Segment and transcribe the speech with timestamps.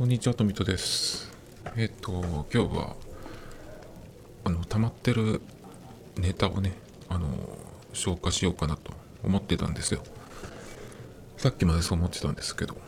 [0.00, 1.30] こんにちは、とみとです。
[1.76, 2.96] えっ、と、今日は、
[4.44, 5.42] あの、溜まってる
[6.16, 6.72] ネタをね、
[7.10, 7.28] あの、
[7.92, 10.02] 消化しようかなと思ってたんですよ。
[11.36, 12.78] さっきまでそう思ってたんですけど、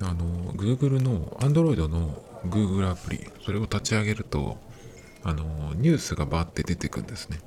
[0.00, 4.56] あの、Google の、Android の Google アプリ、それを立ち上げると、
[5.22, 7.40] あの、ニュースがバーって出てくんですね。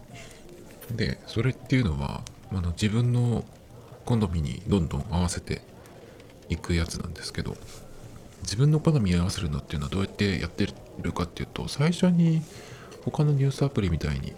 [0.91, 3.45] で、それっていうのは、あの自分の
[4.05, 5.63] 好みにどんどん合わせて
[6.49, 7.57] いくやつなんですけど、
[8.41, 10.67] 自分の好みに合わせるのっていうのはどうやってやって
[11.01, 12.41] るかっていうと最初に
[13.03, 14.33] 他のニュースアプリみたいに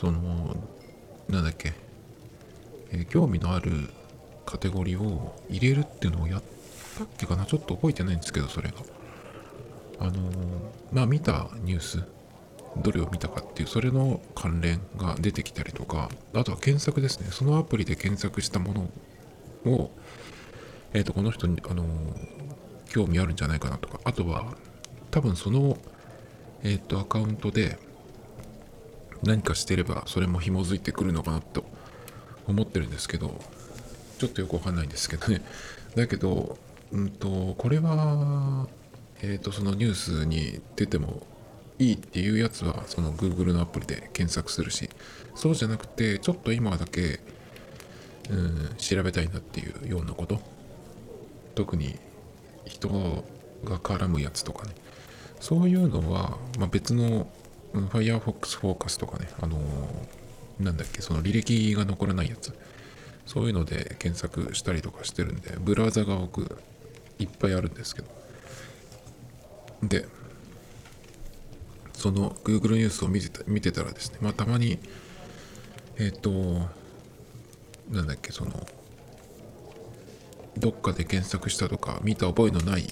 [0.00, 0.56] その
[1.28, 1.72] なんだっけ、
[2.90, 3.90] えー興味のある
[4.44, 6.42] カテゴリーを入れるっていうのをやっ
[6.98, 7.46] たっけかな？
[7.46, 8.76] ちょっと覚えてないんですけどそれが。
[10.00, 10.16] あのー
[10.92, 12.02] まあ見たニュース
[12.78, 17.28] どれを見たかっていうそれの関連が出てきたりとかあとは検索ですね。
[17.30, 18.90] そのアプリで検索したも
[19.64, 19.90] のを
[20.92, 21.86] えっ、とこの人にあのー
[22.92, 24.00] 興味あるんじゃないかなとか。
[24.04, 24.54] あとは
[25.10, 25.78] 多分その
[26.62, 27.78] えっ、とアカウントで
[29.22, 31.64] 何かしてればそれも紐づいてくるのかなと
[32.46, 33.40] 思ってるんですけど
[34.18, 35.42] ちょっとよくわかんないんですけどね。
[35.96, 36.58] だけど
[36.92, 38.68] うんとこれは
[39.22, 41.26] えっ、とそのニュースに出ても
[41.78, 44.90] いいっていうやつはその Google のアプリで検索するし
[45.34, 47.20] そうじゃなくてちょっと今だけ
[48.28, 50.40] うん調べたいなっていうようなこと
[51.54, 51.98] 特に
[52.88, 53.24] 人
[53.64, 54.74] が絡むやつとかね。
[55.40, 57.28] そういうのは、まあ、別の
[57.72, 59.62] Firefox Focus とかねあのー
[60.60, 62.52] なんだっけその履歴が残らないやつ。
[63.26, 66.58] そういうので検索したりとかしてるんでブラウザが僕
[67.18, 68.08] いっぱいあるんですけど。
[69.82, 70.06] で
[71.92, 74.78] その Google ニュースを見てた見てたらですねまあたまに
[75.98, 76.30] えっ、と
[77.90, 78.66] なんだっけその
[80.58, 82.86] どっかで検索したとか見た覚えのない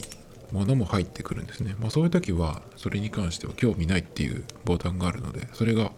[0.53, 1.77] ものも入ってくるんですね。
[1.79, 5.93] まあそういう時はそれに関しては興味ないっていうボタンがあるのでそれが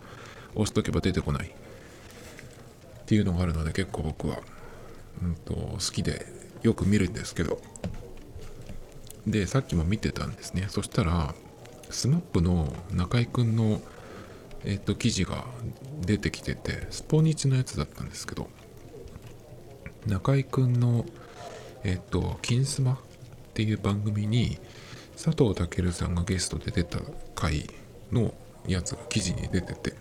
[0.55, 4.39] 押しとけば出てこないっていうのがあるので結構僕は、
[5.23, 6.27] うん、と好きで
[6.63, 7.61] よく見るんですけど
[9.27, 11.35] でさっきも見てたんですねそしたら
[11.91, 13.81] SMAP の中居くんの
[14.65, 15.45] えっと記事が
[16.01, 18.49] 出てきててスポニチのやつだったんですけど
[20.07, 21.05] 中居くんの
[21.85, 22.99] えっと、金スマっ
[23.55, 24.59] ていう番組に
[25.13, 26.99] 佐藤健さんがゲストで出た
[27.35, 27.67] 回
[28.11, 28.33] の
[28.67, 29.95] やつが記事に出てて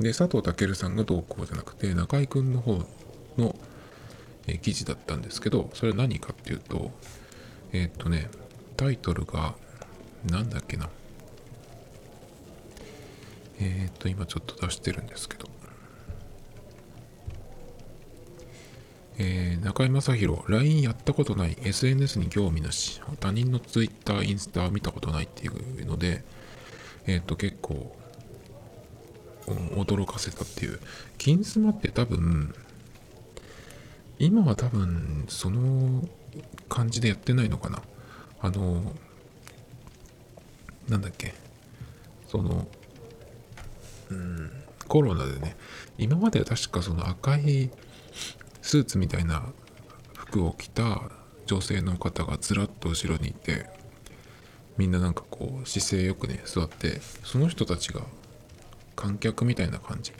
[0.00, 2.82] で佐藤健さんがどうこうじゃなくて中居君の方
[3.36, 3.54] の、
[4.46, 6.90] え記事だったんですけどそれは何かっていうと
[7.72, 8.28] えっとね
[8.76, 9.54] タイトルが
[10.24, 10.88] なんだっけな。
[13.60, 15.57] えっと今ちょっと出してるんですけど。
[19.18, 26.22] えー中居正広 LINE やったことない SNS に興味なし他人の Twitter インスタ見たことないっていうので
[27.06, 27.96] えっ、と結構
[29.46, 30.78] 驚かせたっていう。
[31.16, 32.54] 金スマって多分
[34.18, 36.06] 今は多分その
[36.68, 37.82] 感じでやってないのかな。
[38.40, 38.92] あの
[40.88, 41.34] なんだっけ。
[42.28, 42.68] その
[44.10, 44.50] うん
[44.86, 45.56] コロナでね。
[45.96, 47.70] 今までは確かその赤い
[48.68, 49.44] スーツみたいな
[50.14, 51.00] 服を着た
[51.46, 53.64] 女性の方がずらっと後ろにいて
[54.76, 58.02] みんななんかこう姿勢よくね座ってその人たちが
[58.94, 60.12] 観客みたいな感じ。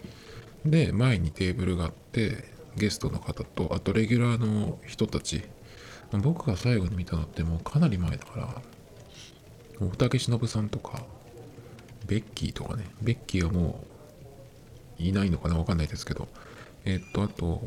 [0.64, 2.42] で前にテーブルがあって
[2.74, 5.44] ゲストの方とあとレギュラーの人たち。
[6.10, 8.62] 僕が最後に見たのってもうかなり前だから
[9.78, 11.02] 大竹しのぶさんとか
[12.06, 13.84] ベッキーとかねベッキーはも
[14.98, 16.28] ういないのかなわかんないですけど
[16.86, 17.60] えっとあと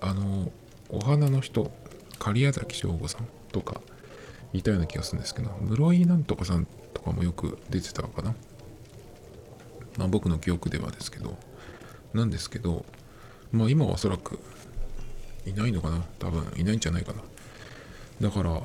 [0.00, 0.52] あの
[0.90, 1.70] お花の人
[2.18, 3.80] 狩矢崎省吾さんとか
[4.52, 8.34] いたような気がするんですけど室井なんとかさんとかもよく出てたかな？
[9.96, 11.36] まあ僕の記憶ではですけど
[12.14, 12.84] なんですけど
[13.52, 14.38] まあ今はおそらく
[15.46, 16.04] いないのかな？
[16.18, 17.22] 多分いないんじゃないかな？
[18.20, 18.62] だから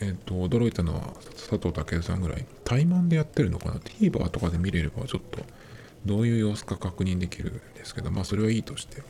[0.00, 5.40] えっ、と驚いたのは佐藤健さんぐらい対マンでやってるのかな？TVer とかで見れればちょっと
[6.04, 9.02] どういう様子か確認できるんですけどまあそれはいいとして。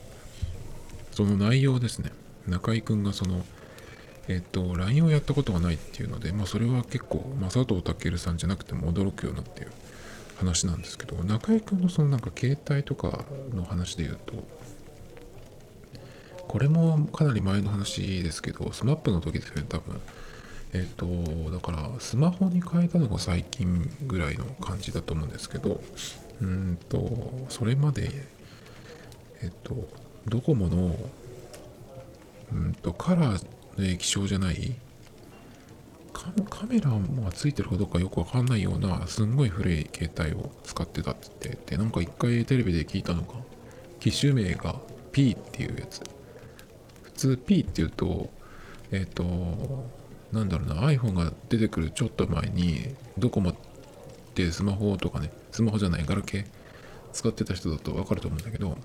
[1.15, 2.11] その内容ですね。
[2.49, 3.45] 中居君がその
[4.27, 9.71] えっと LINE をやったことがないっていうのでまあそれは結構、まあ、佐藤健さんじゃなくても驚くようなっていう
[10.37, 13.25] 話なんですけど中居君のそのなんか携帯とか
[13.55, 14.33] の話で言うと
[16.49, 20.01] これもかなり前の話ですけど SMAP の時ですよね多分。
[20.73, 21.07] えっ、と
[21.53, 25.81] だからスマホに変えたのが最近ぐらいの感じだと思うんですけど
[26.43, 28.11] うんとそれまで
[29.41, 29.89] えっ、と
[30.29, 30.97] ドコモの
[32.53, 33.47] うんとカラー
[33.79, 34.75] の液晶じゃない
[36.49, 43.35] カメラもついてるかどうかよくわかんないようなすんごい古い携帯を使ってたって言ってでなんか一回テレビで聞いたのが
[44.01, 44.77] 機種名が
[45.13, 46.03] P っていうやつ。
[47.03, 48.31] 普通 P っていうと
[48.91, 49.25] えっ、と
[50.33, 53.55] なんだろうな iPhone が出てくるちょっと前にドコモっ
[54.35, 56.47] てスマホとかねスマホじゃないガラケー
[57.13, 58.77] 使ってた人だとわかると思うんだけど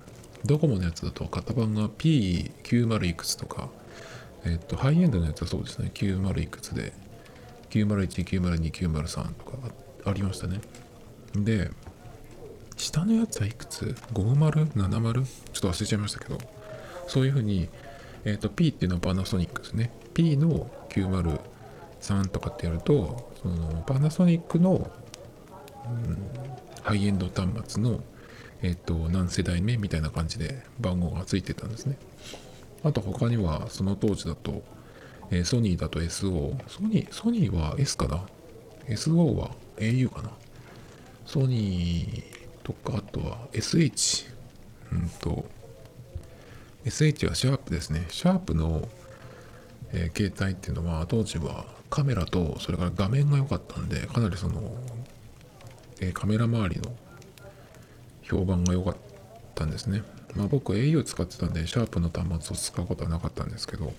[0.44, 3.68] ドコモのやつだと型番が P90 いくつとか
[4.44, 6.92] えっ、とハイエンドのやつはそうですね90いくつで
[7.70, 9.58] 901、902、903とか
[10.04, 10.60] ありましたね。
[11.34, 11.70] で、
[12.76, 15.24] 下のやつはいくつ ?50?70?
[15.52, 16.38] ちょっと忘れちゃいましたけど、
[17.06, 17.68] そういうふうに、
[18.24, 19.92] えっ、と、P っていうのはパナソニックですね。
[20.12, 24.90] P の903とかってやると、そのパナソニックの、
[25.86, 26.18] うん、
[26.82, 28.00] ハイエンド端末の、
[28.62, 31.96] えっ、と、何世代目みたいな感じで番号がついてたんですね。
[32.84, 34.62] あと他には、その当時だと、
[35.30, 36.56] え、ソニーだと SO。
[36.68, 38.26] ソニー、ソニーは S かな
[38.88, 40.30] ?SO は au かな？
[41.24, 44.26] ソニーとか、あとは SH。
[44.92, 45.44] うんと、
[46.84, 48.06] SH はシャープですね。
[48.08, 48.88] シャープの、
[49.92, 54.74] えー、携帯っていうのは当時はカメラとそれから画面が良かったんで、かなりその、
[56.00, 56.92] えー、カメラ周りの
[58.30, 58.96] 評判が良かっ
[59.54, 60.02] たんですね。
[60.36, 63.92] まあ僕 au 使ってたんで、シャープの端末を使うことはなかったんですけど、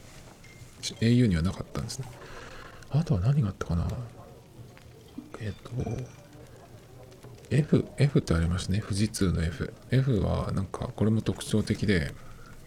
[1.01, 2.05] au にはなかったんですね。
[2.91, 3.87] あとは何があったかな
[5.39, 5.71] えっ、と、
[7.49, 8.81] F、F ってありましたね。
[8.81, 9.73] 富士通の F。
[9.91, 12.13] F はなんかこれも特徴的で、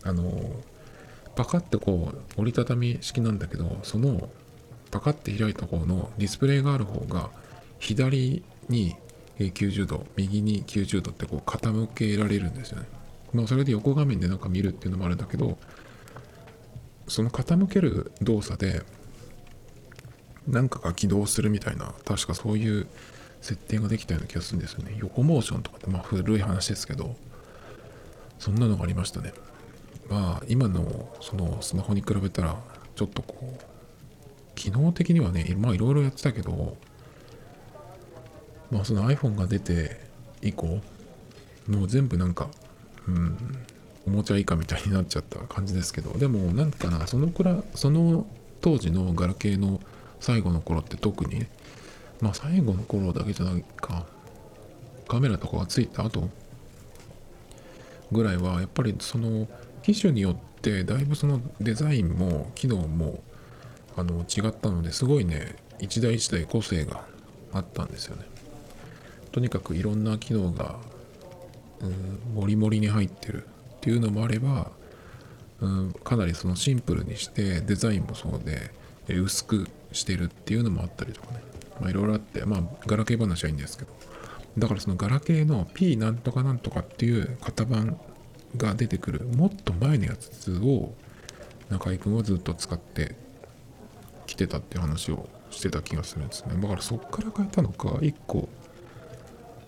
[0.02, 0.62] あの、
[1.34, 4.28] パカってこう折りたたみ式なんだけど、その
[4.90, 7.30] パカって開いた方のディスプレイがある方が
[7.78, 8.94] 左に
[9.38, 12.86] 90度、右に90度ってこう傾けられるんですよね。
[13.32, 15.58] まあそれで横画面でなんか見るっていうのもあるんだけど、
[17.08, 18.82] その傾ける動作で
[20.48, 22.86] 何かが起動するみたいな確かそういう
[23.40, 27.14] 設定ができたような気がするんですよね横モーションとかってまあ古い話ですけど
[28.38, 29.32] そんなのがありましたね
[30.08, 32.56] まあ今のそのスマホに比べたら
[32.94, 36.76] ちょっとこう機能的にはねまあいろいろやってたけど
[38.70, 40.00] まあその iPhone が出て
[40.42, 40.80] 以降
[41.68, 42.48] もう全部なんか
[43.08, 43.36] うん
[44.06, 48.26] おもちゃ以下みたいになっちゃった感じですけどでもなんかなそのくらその
[48.60, 49.80] 当時のガラケーの
[50.20, 51.46] 最後の頃って特に
[52.20, 54.06] まあ最後の頃だけじゃないか
[55.08, 56.28] カメラとかがついた後
[58.12, 59.48] ぐらいはやっぱりその
[59.82, 63.22] 機種によってだいぶそのデザインも機能も
[63.96, 67.04] あの違ったのですごいね一台一台個性が
[67.52, 68.33] あったんですよね。
[69.34, 70.76] とにかくいろんな機能が
[71.80, 74.70] うんもりもりに入ってるっていうのもあれば、
[75.60, 78.70] うん、かなりそのシンプルにしてデザインもそうで
[79.12, 81.40] 薄くしてるっていうのもあったりとかね。
[81.80, 83.92] まあいろいろあってまあガラケー話はいいんですけど。
[84.56, 87.98] だからそのガラケーの P なんとかなんとかっていう型番
[88.56, 90.94] が出てくるもっと前のやつを
[91.70, 93.16] 中居君はずっと使って
[94.28, 96.54] きてたって話をしてた気がするんですね。
[96.54, 98.48] だからそっから変えたのか1個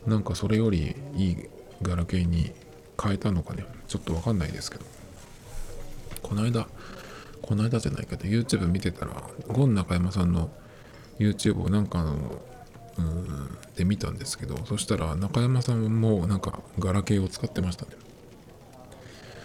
[0.06, 1.36] なんかそれよりいい
[1.82, 2.52] ガラケーに
[3.02, 3.64] 変えたのかね。
[3.88, 4.84] ちょっとわかんないですけど。
[6.22, 6.66] この間
[7.42, 10.50] この間じゃないけど YouTube 見てたらゴン中山さんの
[11.18, 12.42] YouTube をなんかの
[12.98, 17.92] うんで見たんですけどそしたら中山さんもなんかガラケーを使ってましたね。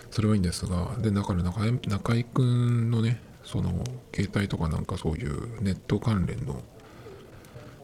[0.09, 3.83] それはいいんですがでだから中中居君のねその
[4.13, 6.61] 携帯とかなんかそういうネット関連の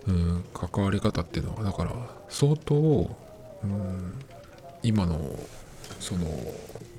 [0.07, 1.91] うん関わり方っていうのはだから
[2.29, 2.75] 相当
[3.63, 4.13] うん
[4.83, 5.37] 今の
[5.99, 6.27] その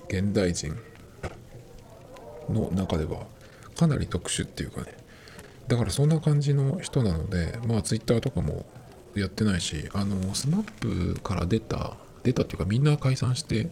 [0.08, 0.76] 現代人
[2.50, 3.26] の中では
[3.76, 4.96] かなり特殊っていうかね。
[5.68, 8.64] だからそんな感じの人なのでまあ Twitter とかも
[9.14, 13.70] やってないしあの SMAP から出た出たっていうかみんな解散して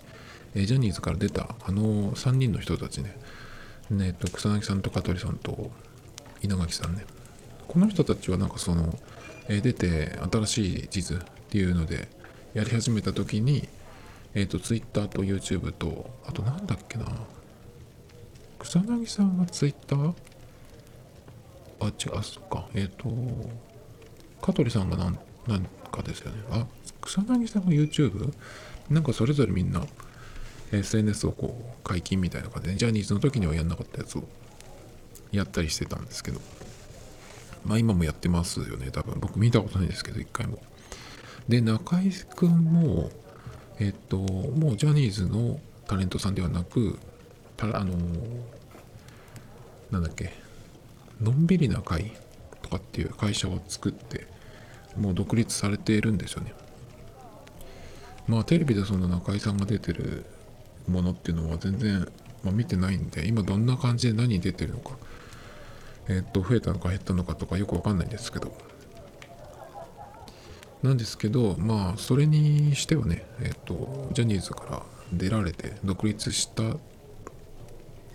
[0.54, 3.16] ジャニーズから出たあの3人の人たちね。
[3.90, 5.70] ねと草薙さんと香取さんと
[6.42, 7.04] 稲垣さんね。
[7.66, 8.98] この人たちはなんかその
[9.48, 12.08] 出て新しい地図っていうので
[12.54, 13.68] やり始めた時に
[14.36, 17.06] えっ、ー、と、Twitter と YouTube と、あとなんだっけな。
[18.58, 19.96] 草薙さんが Twitter?
[19.96, 22.68] あ、違う、そっか。
[22.74, 23.08] えっ、ー、と、
[24.42, 26.42] 香取さんがなん、なんかですよね。
[26.50, 26.66] あ、
[27.00, 28.30] 草薙さんが YouTube?
[28.90, 29.86] なんかそれぞれみんな
[30.70, 34.24] SNS をこう解禁みたいな感じで、ジャニーズの時にはやんなかったやつを
[35.32, 36.42] やったりしてたんですけど、
[37.66, 39.18] まあ今もやってますよね、多分。
[39.20, 40.62] 僕見たことないですけど、一回も。
[41.48, 43.10] で、中井くんも、
[43.78, 46.98] えっと、もうジャニーズのタレントさんではなく、
[47.56, 47.96] たあの、
[49.90, 50.32] なんだっけ、
[51.20, 52.12] のんびりな会
[52.62, 54.26] とかっていう会社を作って
[54.96, 56.52] もう独立されているんですよね
[58.26, 60.26] まあテレビでその中居さんが出てる
[60.88, 62.08] ものっていうのは全然、
[62.42, 64.96] まあ、見てないんで今どんな感じで何出てるのか
[66.08, 68.52] えっと増えたのか減ったのかとかよくわかんないんですけど。
[70.82, 74.82] なんですけどまあそれにしてはねえっとジャニーズから
[75.12, 76.62] 出られて独立した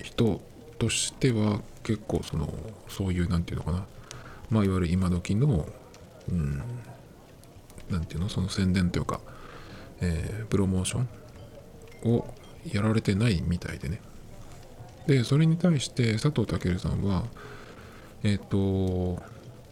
[0.01, 0.41] 人
[0.77, 2.53] としては結構その
[2.87, 3.85] そういう何て言うのかな。
[4.49, 5.67] まあいわゆる今時の
[6.29, 6.61] うん
[7.89, 9.19] 何て言うのその宣伝というか、
[10.01, 12.33] えー、プロモーションを
[12.71, 14.01] やられてないみたいでね。
[15.07, 17.25] でそれに対して佐藤健さんは
[18.23, 19.21] えっ、ー、と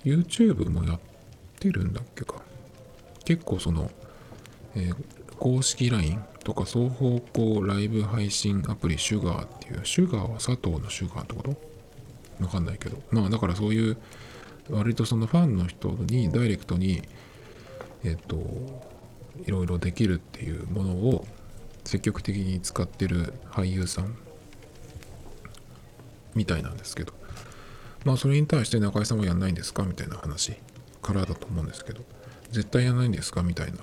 [0.03, 0.99] YouTube もやっ
[1.59, 2.41] てるんだっけか。
[3.25, 3.91] 結構その、
[4.75, 4.95] えー、
[5.37, 11.55] 公式 LINE とか双方向ライブ配信アプリシュガーっていうシュガーは佐藤のシュガーってこと？
[12.43, 12.97] わかんないけど。
[13.11, 13.97] まあだからそういう
[14.69, 17.01] 割とそのファンの人にダイレクトに
[18.03, 18.37] えっ、ー、と
[19.45, 21.27] いろいろできるっていうものを
[21.83, 24.15] 積極的に使ってる俳優さん
[26.35, 27.18] みたいなんですけど。
[28.05, 30.57] まあそれに対して中井さんはやんないんですかみたいな話。
[31.01, 32.01] からだと思うんですけど。
[32.51, 33.79] 絶対やらないんですかみたいな。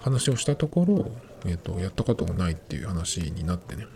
[0.00, 1.10] 話をしたところ、
[1.44, 3.86] えっ、ー、と、やったことがないっていう話になってね。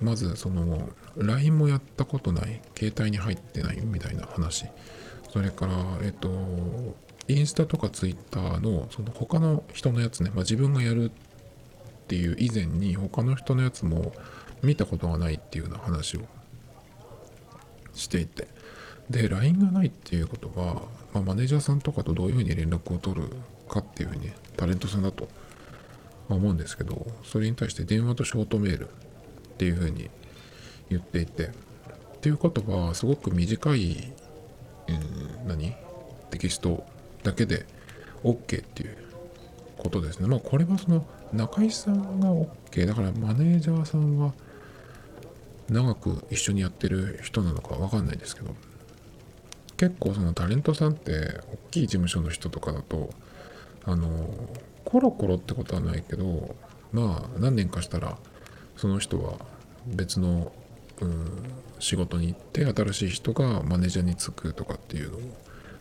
[0.00, 4.66] まず、その、LINE もやったことない、携帯に入ってないみたいな話。
[5.32, 6.94] それから、えっ、ー、と、
[7.26, 14.12] インスタとかツイッターの、その他の人のやつね、まあ、自分がやるっていう以前に、他の人のやつも
[14.62, 16.20] 見たことがないっていうような話を
[17.94, 18.48] していて。
[19.10, 20.82] で、LINE がないっていうことは、
[21.12, 23.28] まあ、マネージャーさんとかとどういうふうに連絡を取る
[23.68, 25.28] かっていうふうに、タレントさんだと
[26.28, 28.92] 思うんですけど、それに対して電話とショートメールっ
[29.58, 30.10] ていうふうに
[30.88, 31.50] 言っていて、っ
[32.20, 34.12] ていうことは、すごく短い、
[34.88, 34.92] う
[35.44, 35.74] ん、何？
[36.30, 36.84] テキスト
[37.22, 37.64] だけで
[38.24, 38.96] OK っていう
[39.76, 40.26] ことですね。
[40.26, 44.32] まあ、これはその中井さんが OK、だからマネージャーさんは
[45.68, 48.54] 長く一緒にやってる人なのかわかんないですけど、
[49.76, 53.10] 結構そのタレントさんって大きい事務所の人とかだと
[53.84, 54.28] あの
[54.84, 56.54] コロコロってことはないけど
[56.92, 58.16] まあ何年かしたら
[58.76, 59.34] その人は
[59.86, 60.52] 別の、
[61.00, 61.26] うん、
[61.78, 65.20] 仕事に行って新しい人がマネージャーに就くとかっていうのを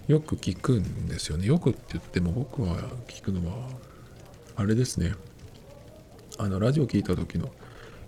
[0.07, 1.47] よく聞くんですよね。
[1.47, 3.69] よくって言っても僕は聞くのは
[4.55, 5.13] あれですね。
[6.37, 7.49] あのラジオ聞いた時の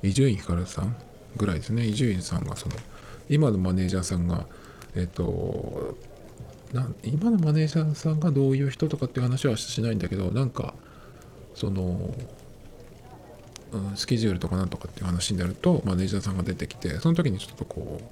[0.04, 0.96] 伊集院光さん
[1.38, 1.86] ぐらいですね。
[1.86, 2.76] 伊集院さんがその
[3.30, 4.46] 今のマネージャーさんが
[4.96, 5.98] えっと
[6.74, 10.74] な今のマネージャーさんがどういう人とかっていう話はしないんだけどなんか
[11.54, 12.14] その、
[13.72, 18.04] うん、スケジュールとかなんとかっていう話になるとマネージャーさんが出てきてその時にちょっとこう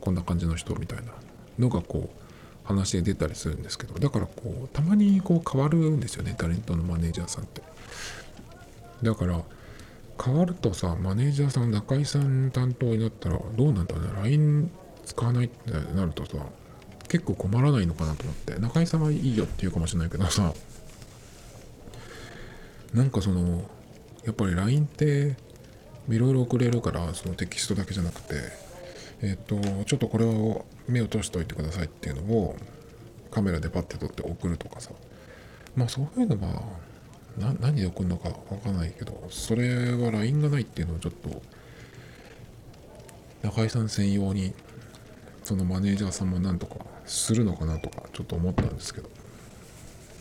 [0.00, 1.12] こんな感じの人みたいな
[1.58, 2.22] のがこう
[2.64, 6.34] 話で出たりするんですけどだからこうたまにこう変わるんですよね。
[6.38, 7.62] タレントのマネージャーさんって。
[9.02, 9.42] だから
[10.24, 14.10] 変わるとさマネージャーさん中居さん担当になったらどうなんだろうね。
[14.22, 14.70] LINE
[15.04, 16.36] 使わないってなるとさ
[17.08, 18.58] 結構困らないのかなと思って。
[18.58, 20.52] 中居さんはいいよって言うかもしれないけどさ。
[22.94, 23.64] なんかその
[24.24, 25.36] やっぱり LINE って
[26.08, 28.34] いろいろ送れるからそのテキストだけじゃなくて
[29.22, 32.56] えっ、とちょっとこれを目を通しておいてくださいっていうのを
[33.30, 34.90] カメラでパッて撮って送るとかさ。
[35.74, 36.62] まあそういうのは
[37.38, 41.42] な何で送るのかわかんないけどそれは LINE がないっていうのをちょっと
[43.42, 44.54] 中居さん専用に
[45.44, 49.10] そのマネージャーさんもなんとかするのかなとかちょっと思ったんですけど。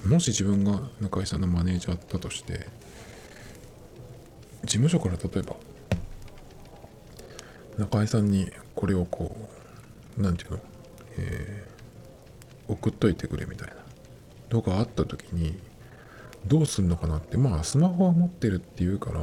[0.06, 2.66] もし自分が中居さんのマネージャーだとして
[4.64, 5.56] 事務所から例えば
[7.78, 9.36] 中居さんにこれをこ
[10.18, 10.64] う何て言うの、
[11.20, 13.76] えー、送っといてくれみたいな。
[14.52, 15.58] のがあった時に
[16.48, 17.38] どうすんのかなって。
[17.38, 19.22] まあスマホは持ってるって言うから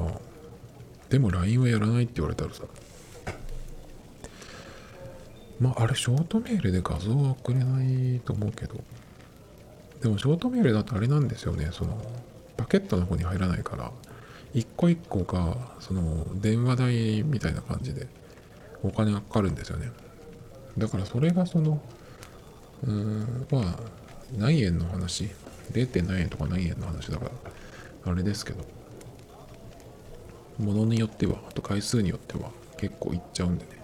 [1.08, 2.64] でも LINE はやらないって言われたらさ。
[5.60, 8.76] まあ、あれ、ショートメールで画像は送れないと思うけど、
[10.00, 12.00] でもショートメールだとあれなんですよね、その、
[12.56, 13.90] パケットの方に入らないから、
[14.54, 18.06] 一個一個が、その、電話代みたいな感じで、
[18.84, 19.90] お金がかかるんですよね。
[20.76, 21.80] だからそれがその、
[22.84, 23.76] うーん、まあ、
[24.36, 25.28] 何円の話、
[25.72, 26.02] 0.
[26.02, 27.26] 何円とか何円の話だか
[28.04, 28.64] ら、あれですけど、
[30.58, 33.78] ものによっては、あと回数によっては結構いっちゃうんでね。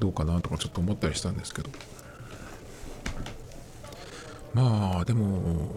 [0.00, 1.68] どうかなとかちょっと思ったりしたんですけど
[4.54, 5.68] まあでも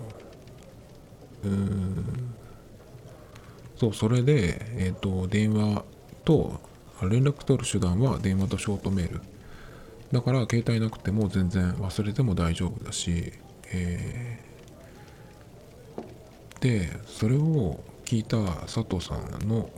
[1.43, 2.33] うーん
[3.75, 5.83] そうそれでえっ、ー、と電話
[6.23, 6.59] と
[7.01, 9.21] 連絡取る手段は電話とショートメール
[10.13, 13.33] だから携帯なくても全然忘れても大丈夫だし、
[13.71, 14.52] えー
[16.63, 19.69] でそれを聞いた佐藤さんの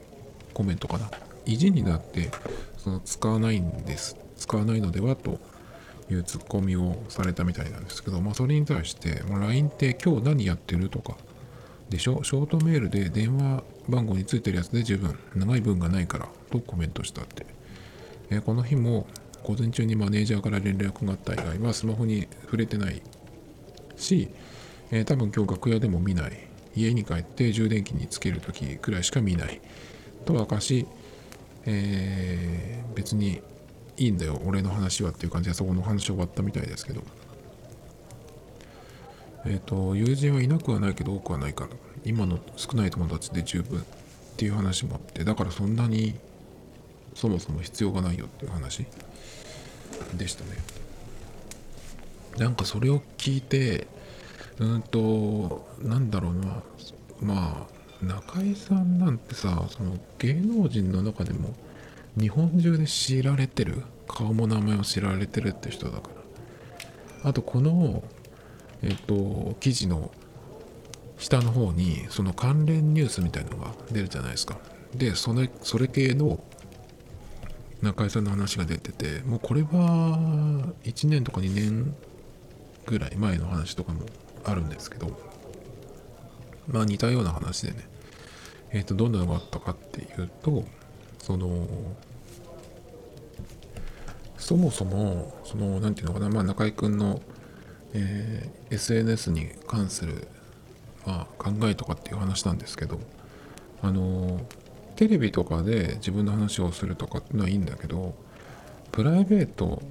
[0.53, 1.09] コメントかな。
[1.47, 2.29] 意地になって
[2.77, 4.15] その使わないんです。
[4.37, 5.39] 使わないのではと
[6.11, 11.17] いうツッコミをされたみたいなんですけど、まあ、それに対して、もう LINE って今日何やってるとか。
[11.89, 12.23] でしょ？
[12.23, 17.45] ショートメールで電話番号についてるやつで十分長い文がないからとコメントしたって、
[18.31, 19.07] えこの日も
[19.43, 23.01] 午前中にマネージャーから連絡があった以外はスマホに触れてない
[23.97, 24.29] し、
[24.91, 26.31] えー多分今日楽屋でも見ない。
[26.75, 29.61] 家に帰って充電器につける時くらいしか見ない。
[30.25, 30.85] と明かし、
[31.65, 33.41] えー別に
[33.97, 37.03] いいんだよ俺の話はっていう感じでそこの話終わったみたいですけど。
[39.47, 41.69] えっ、と友人はいなくはないけど多くはないから
[42.03, 43.83] 今の少ない友達で十分っ
[44.37, 46.15] ていう話もあってだからそんなに
[47.13, 48.87] そもそも必要がないよっていう話
[50.17, 50.57] でしたね。
[52.37, 53.87] なんかそれを聞いて
[54.59, 56.63] うんとなんだろうな。
[57.21, 57.67] ま
[58.01, 61.53] あ中居さんなんてさその芸能人の中でも
[62.19, 66.09] 日本中で知られてる顔も名前を知られてるって人だか
[67.23, 67.29] ら。
[67.29, 68.03] あとこの
[68.83, 70.11] えっと記事の
[71.17, 74.57] 下の方にその関連ニュースみたいのが出るじゃないですか。
[74.93, 76.39] でそれそれ系の
[77.81, 81.95] 中居さんの話が出ててもうこれは1年とか2年
[82.85, 84.01] ぐらい前の話とかも
[84.45, 85.11] あるんですけど
[86.67, 87.87] まあ似たような話でね
[88.71, 90.63] えっ、とどんなのがあったかっていうと
[91.19, 91.67] その
[94.37, 97.21] そもそもそのなんていうのかな、まあ、中居君の、
[97.93, 100.27] えー SNS に関する、
[101.05, 102.99] まあ、考えとかっていう話なんですけど
[103.81, 104.41] あの
[104.95, 108.15] テレビとかで自分の話をするとかっていうのはいいんだけど
[108.91, 109.81] プライベート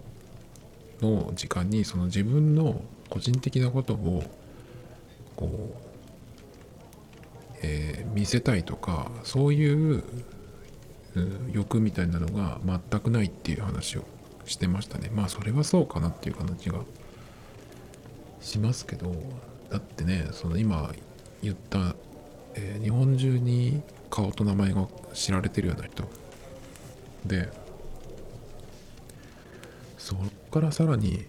[1.00, 4.24] の時間にその自分の個人的なことを
[5.36, 5.76] こう、
[7.62, 10.04] えー見せたいとかそういう
[11.16, 14.04] うん欲みたいなのが全くないっていう話を
[14.46, 15.10] してましたね。
[15.12, 16.80] まあそれはそうかなっていう感じが
[18.40, 19.12] しますけど
[19.70, 20.92] だってねその今
[21.42, 21.96] 言った、
[22.54, 26.04] えー日本中に顔と名前が知られてるような人。
[27.26, 27.48] で
[29.98, 30.18] そっ
[30.50, 31.24] からさらに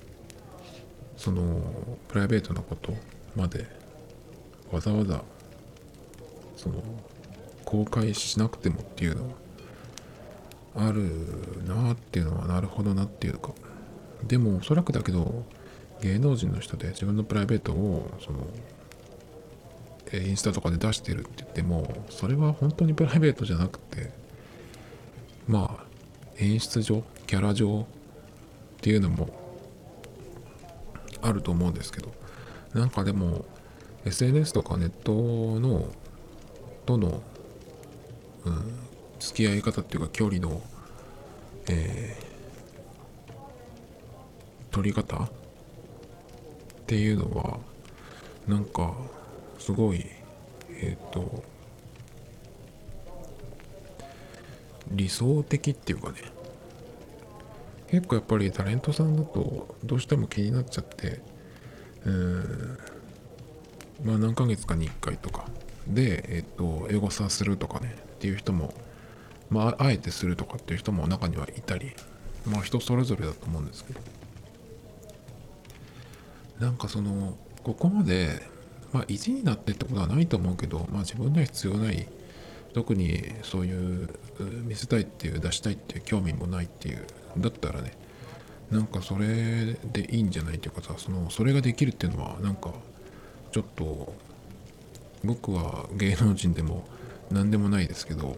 [1.16, 2.94] そのプライベートなこと
[3.36, 3.66] まで
[4.76, 5.24] わざわざ
[6.58, 6.84] その
[7.64, 9.24] 公開しなくてもっていうの
[10.76, 11.10] はある
[11.66, 13.52] なっていうのはなるほどなっていうか。
[14.28, 15.46] でもおそらくだけど
[16.02, 18.48] 芸能人の人で自分のプライベートをその
[20.14, 24.12] インスタとかで出してるって言ってもそれは本当にプライベートじゃなくて
[25.48, 25.86] まあ
[26.38, 27.86] 演出上キャラ上っ
[28.82, 29.30] ていうのも
[31.22, 32.12] あると思うんですけど。
[32.76, 33.46] なんかでも
[34.06, 35.12] SNS とかネット
[35.60, 35.88] の
[36.86, 37.22] との、
[38.46, 38.80] うん、
[39.20, 40.62] 付き合い方っていうか距離の、
[41.70, 42.36] えー
[44.76, 45.16] 取り方？
[45.16, 45.30] っ
[46.86, 47.60] ていうのは
[48.46, 48.94] なんか
[49.58, 50.06] すごい
[50.82, 51.42] えっ、と
[54.92, 56.18] 理想的っていうかね。
[57.90, 61.22] 結構やっぱりタレントさんだとどうしても気になっちゃって
[62.06, 62.78] うん
[64.04, 65.46] まあ何ヶ月かに1回とか。
[65.88, 67.96] でえっ、とエゴサするとかね。
[68.16, 68.74] っていう人も
[69.50, 71.92] まああえてするとかっていう人も中にはいたり。
[72.46, 74.00] まあ人それぞれだと思うんですけど。
[76.60, 78.42] なんかそのここまで
[78.94, 82.08] まあ意地になってってことはないと思うけどまあ自分には必要ない。
[82.74, 84.10] 特にそういう
[84.66, 87.06] 見せたいっていう出したいっていう興味もないっていう。
[87.38, 87.92] だったらね
[88.72, 92.72] なんかそれでいいんじゃないっていうかさそのそれができるっていうのはなんか
[93.56, 94.14] ちょっと
[95.24, 96.84] 僕は芸能人でも
[97.32, 98.36] 何でもないですけど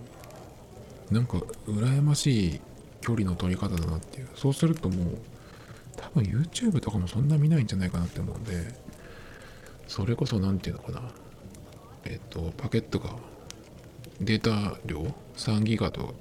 [1.09, 2.61] なんか羨ましい
[3.01, 4.27] 距離の取り方だなっていう。
[4.35, 5.17] そうするともう
[5.95, 8.75] 多分 YouTube とかもそんな見ないんじゃないかなって思うんで
[9.87, 11.11] それこそ何て言うのかな。
[12.05, 13.15] えっ、とパケットが
[14.21, 15.01] データ量
[15.35, 16.13] 3ギガと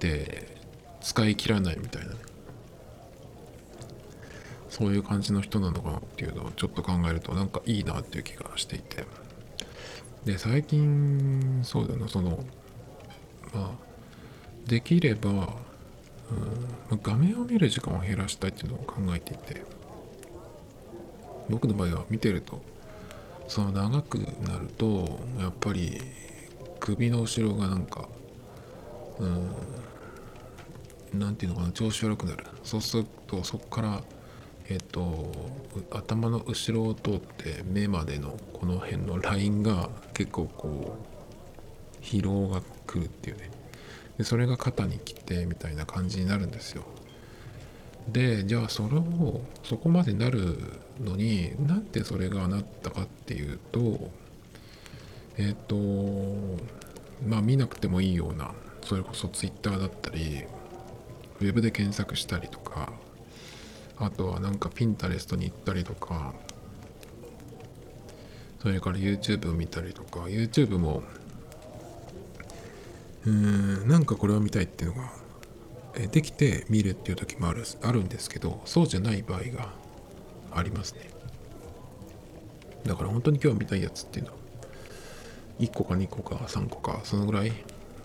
[0.00, 0.56] で
[1.02, 2.14] 使い切らないみたいな。
[2.14, 2.18] ね
[4.78, 9.04] そういう感じの人なのかなっていうのをちょっと考えるとなんかいいなっていう気がしていて。
[10.24, 12.44] で最近そうだなその
[13.54, 13.70] まあ
[14.66, 15.36] できれば、うん
[16.90, 19.78] ま画面を見る時間を減らしたいっていうのを考えていて。
[21.48, 22.60] 僕の場合は見てると
[23.46, 25.98] その長くなるとやっぱり
[26.78, 28.06] 首の後ろがなんか
[29.18, 29.50] うん
[31.14, 32.44] 何て言うのかな調子悪くなる。
[32.62, 34.02] そうするとそこから
[34.70, 35.32] えっ、と
[35.90, 40.96] 頭の後ろを通って目までのこの辺のラインが結構こ
[42.00, 43.50] う疲労が来るっていうね。
[44.18, 46.84] でそれが肩に来てみたいな感じになるんですよ。
[48.08, 50.56] でじゃあそれをそこまでなる
[51.00, 54.10] のになんでそれがなったかっていうと
[55.36, 55.76] えっ、と
[57.26, 58.52] まあ見なくてもいいような
[58.82, 60.44] それこそ Twitter だったり
[61.40, 62.92] ウェブで検索したりとか
[64.00, 66.32] あとはなんか Pinterest に行ったりとか
[68.60, 71.02] それから YouTube を見たりとか YouTube も
[73.24, 75.10] うーんなんかこれを見たいっていうのが
[76.10, 79.72] できて見るっていう時もあるあるんですけどそうじゃない場合が
[80.52, 81.10] ありますね。
[82.84, 84.38] だから本当に今日見たいやつっていうのは
[85.58, 87.52] 1個か2個か3個かそのぐらい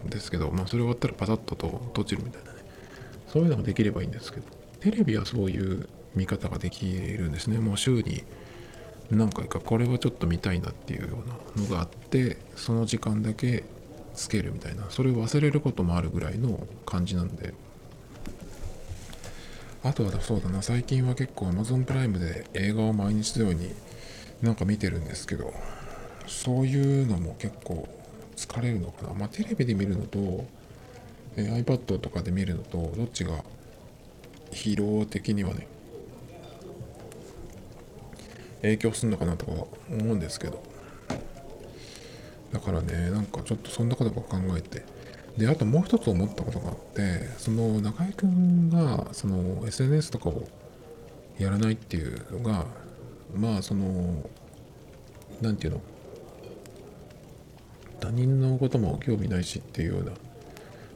[0.09, 2.63] ですけどまあそれ終わったらパタッとと閉じるみたいなね。
[3.27, 4.62] そういうのができればいいんですけど。
[4.83, 7.57] テレビはそういう見方ができるんですね。
[7.57, 8.23] もう週に
[9.09, 9.61] 何回か。
[9.61, 11.23] これはちょっと見たいなっていうよ
[11.55, 13.63] うなのがあってその時間だけ
[14.13, 14.85] つけるみたいな。
[14.89, 17.53] それを忘れることもあるぐらいの感じなんで。
[19.85, 20.61] あとはそうだな。
[20.61, 23.71] 最近は結構 Amazon プライムで映画を毎日のように
[24.41, 25.53] なんか見てるんですけど
[26.27, 27.87] そういうのも結構
[28.35, 29.13] 疲れるのかな。
[29.13, 30.45] まあテレビで見るのと、
[31.37, 33.45] え iPad とかで見るのとどっちが
[34.53, 35.67] 疲労的にはね
[38.61, 40.63] 影響するのかなとか思うんですけど。
[42.53, 44.83] だからねなんかちょっとそんなことば考えて。
[45.37, 50.47] であともう一つ思ったことがあってその中居君がその SNS とかを
[51.39, 52.67] やらないっていうのが
[53.35, 54.29] まあその
[55.41, 55.81] なんていうの
[57.99, 60.11] 他人のことも興味ないしっていうような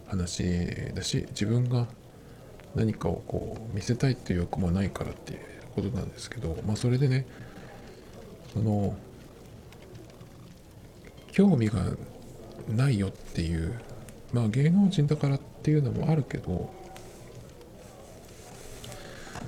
[0.07, 0.43] 話
[0.93, 1.87] だし自分が
[2.77, 5.39] 何かをこう見せたいっていう欲もないからっていう
[5.75, 7.25] ことなんですけどまあそれでね
[8.53, 8.95] その
[11.31, 11.81] 興味が
[12.69, 13.79] ないよっていう
[14.31, 16.71] まあ芸能人だからっていうのもあるけど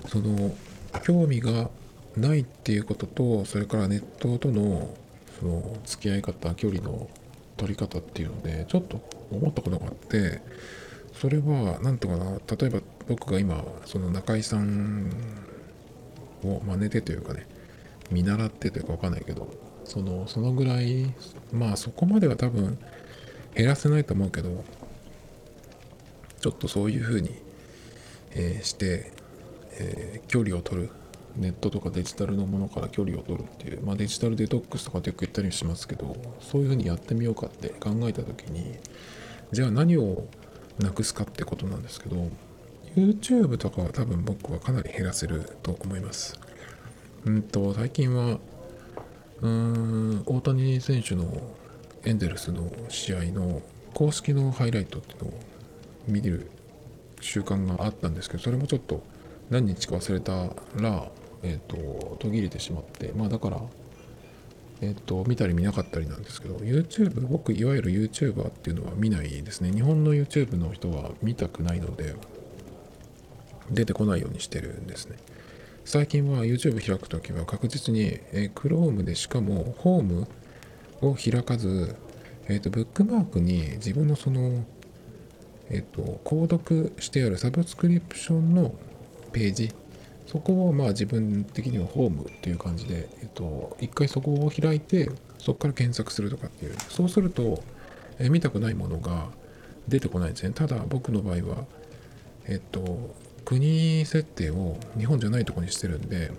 [0.07, 0.55] その
[1.03, 1.69] 興味が
[2.17, 4.89] ないっていうこととそれからネットとの
[5.39, 7.07] その付き合い方距離の
[7.57, 8.99] 取り方っていうのでちょっと
[9.31, 10.41] 思ったことがあって
[11.13, 15.11] それは何とかな例えば僕が今その中居さん
[16.43, 17.47] を真似てというかね
[18.11, 19.49] 見習ってというか分かんないけど
[19.83, 21.13] そのそのぐらい
[21.51, 22.77] まあそこまでは多分
[23.55, 24.63] 減らせないと思うけど
[26.39, 27.31] ちょっとそういうふうに、
[28.31, 29.11] えーして、
[29.73, 30.89] えー距離を取る
[31.35, 38.77] ネットとかデジタルのものから距離を取るっていう、まあ、デジタルデトックスとかってよく言ったりしますけどそういうふうにやってみようかって考えた時に
[39.51, 40.25] じゃあ何を
[40.79, 42.29] なくすかってことなんですけど
[42.95, 46.39] YouTube とかは多分僕はかなり減らせると思います。
[47.25, 48.39] うんと最近は
[49.41, 51.25] うーん大谷選手の
[52.05, 53.61] エンゼルスの試合の
[53.93, 55.39] 公式のハイライトっていうのを
[56.07, 56.49] 見る
[57.21, 59.03] 習慣があったんですけどそれもちょっと
[59.49, 61.09] 何日か忘れたら、
[61.43, 63.61] えっと途切れてしまってまあだから
[64.81, 69.71] えっと見たり見なかったりなんですけど YouTube 僕いわゆる YouTuber っていうのは見ないですね。
[69.71, 72.15] 日本の YouTube の人は見たくないので
[73.71, 75.17] 出てこないようにしてるんですね。
[75.85, 80.27] 最近は YouTube 開くときは確実に、えー Chrome でしかもホーム
[81.01, 81.95] を開かず、
[82.47, 84.63] えーとブックマークに自分のその
[85.71, 88.73] えっ、と購読してあるサブスクリプションの
[89.31, 89.71] ページ
[90.31, 97.63] そこをまあ自分的にはホームっていう感じで、えっと、一回そこを開いてそこから検索するとかっていうそうすると、
[98.19, 99.29] え見たくないものが
[99.87, 101.65] 出てこないんですねただ僕の場合は
[102.47, 103.15] えっと
[103.45, 106.31] 国設定を日本じゃないとこにしてるんで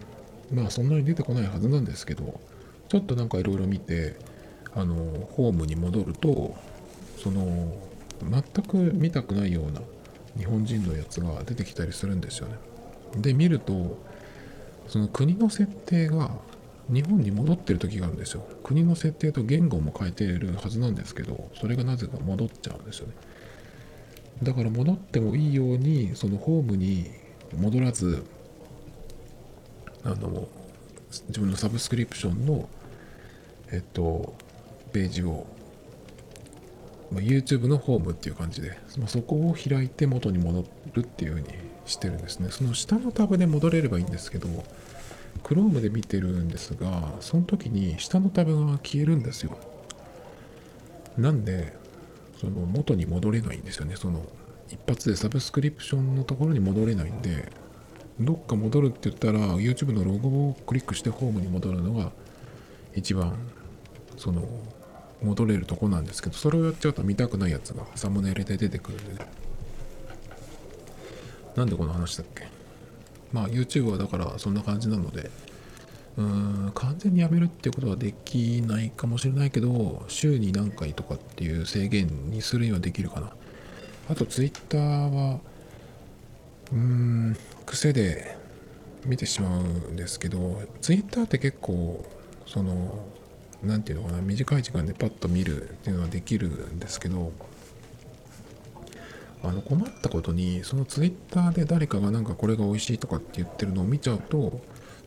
[0.53, 2.38] まあそんなに出てこないはずなんですけど
[2.88, 4.16] ちょっとなんかいろいろ見て
[4.74, 4.94] あの
[5.33, 6.55] ホームに戻ると
[7.16, 7.74] その
[8.20, 9.81] 全く見たくないような
[10.38, 12.69] 日本人のやつが出てきたりするんですよね。
[13.16, 13.99] で見ると
[14.88, 16.31] その国の設定が
[16.88, 18.44] 日本に戻ってる時があるんですよ。
[18.64, 23.14] 国の設定と言語も変えてるはずなんですけどそれがなぜか戻っちゃうんですよね。
[24.42, 27.11] だから戻ってもいいようにそのホームに
[27.57, 28.25] 戻らず
[30.03, 30.49] あの
[31.29, 32.68] 自分のサブスクリプションの
[33.70, 34.35] えっと
[34.92, 35.46] ページを
[37.12, 42.48] YouTube のホームっていう感じで、まあそこを開いて元に戻るっていう風にしてるんですね。
[42.50, 44.48] その下のタブで戻れればいいんですけど、
[45.42, 49.59] Chrome で見てるんですが、その時に下のタブが消えるんですよ。
[51.18, 51.74] なんで、
[52.40, 53.96] その元に戻れないんですよね。
[53.96, 54.24] その
[54.72, 57.50] 一発でサブスクリプションのところに戻れないんで
[58.20, 62.12] どっか戻るって言ったら YouTube のロゴをクリックしてホームに戻るのが
[62.94, 63.37] 一番
[64.16, 64.46] その
[65.22, 69.26] 戻れるとこなんですけどそれをやっちゃうと見たくないやつがサムネイルで出てくるんでね
[71.61, 72.49] なんでこの話だっけ？
[73.33, 75.31] まあ YouTube はだからそんな感じなので。
[76.18, 76.25] うー
[76.68, 83.33] ん完全にやめるってことはできないかもしれないけど週に何回とかっていう制限にするにはできるかな。
[84.09, 85.38] あと Twitter は
[86.73, 88.37] うーん癖で
[89.07, 92.05] 見てしまうんですけど Twitter って結構
[92.44, 93.05] その
[93.62, 97.33] 何て言うのかな短い時間でパッと見るっていうのはできるんですけど
[99.42, 104.61] あの困ったことにそのツイッターで誰かがなんかこれが美味しいとかって言ってるのを見ちゃうと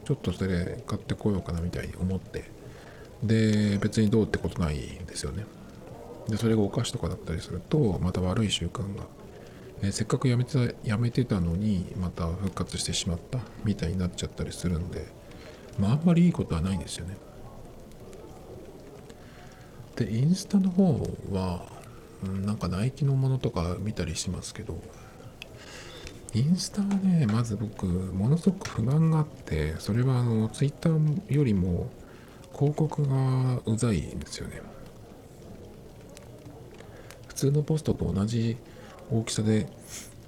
[0.06, 2.64] ちょっとそれ買ってこようかなみたいに思って。
[3.24, 5.46] で別にどうってことないんですよね。
[6.28, 9.04] でそれがお菓子とかだったりするとまた悪い習慣が、
[9.82, 15.08] えーせっかくやめてやめてたのにまた復活してしまったみたいになっちゃったりするんで
[15.78, 17.18] まああんまりいいことはないんですよね。
[19.96, 21.66] でインスタの方は
[22.26, 24.78] うんなんかナイキのものとか見たりしますけど
[26.34, 31.90] インスタはねまず僕ものすごく不満があってそれはあのツイッターよりも
[32.56, 34.62] 広告がうざいんですよね。
[37.28, 38.58] 普通のポストと同じ
[39.12, 39.68] 大きさで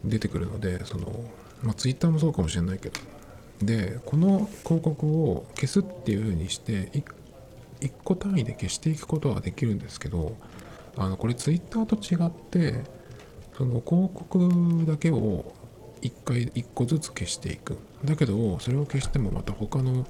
[0.03, 1.23] 出てくるのでその
[1.61, 2.99] まあツイッターもそうかもしれないけど。
[3.61, 6.91] でこの広告を消すっていう風にして
[7.79, 10.35] 1個単位で消していくことはできるんですけど
[10.97, 12.83] あのこれツイッターと違って
[13.57, 15.53] その広告だけを
[16.01, 17.77] 1回1個ずつ消していく。
[18.03, 20.05] だけどそれを消してもまた他の、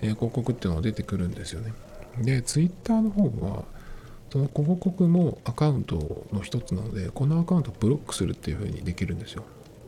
[0.00, 1.72] 広告っていうのが出てくるんですよね。
[2.18, 3.64] でツイッターの方は
[4.30, 9.44] その広告もアカウントの一つなのでこのアカウントをブロックするっていう風にできるんですよ。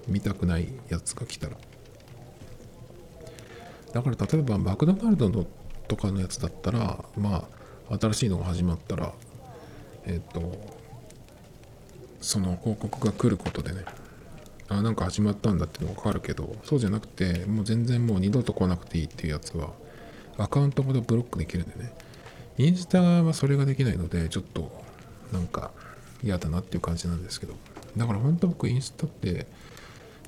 [0.09, 1.57] 見たくないやつが来たら。
[3.93, 5.47] だから例えばマクドナルドの
[5.87, 7.47] とかのやつだったらま
[7.91, 9.13] あ新しいのが始まったら
[10.07, 10.59] えっ、と
[12.21, 13.85] その広告が来ることでね
[14.69, 19.71] あなんか始まったんだっていうのが分かるけどそうじゃなくてもう全然もう二度と来なくていいっていうやつは
[20.39, 21.93] アカウントごとブロックできるんでね。
[22.59, 24.71] インスタはそれができないのでちょっと
[25.33, 25.71] なんか
[26.23, 27.55] 嫌だなっていう感じなんですけど。
[27.97, 29.47] だから本当僕インスタって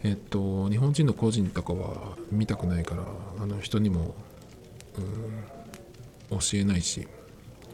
[0.03, 3.05] えっと日本人の個人とかは見たくないから
[3.41, 4.15] あの人にも
[6.31, 7.09] うん教えないし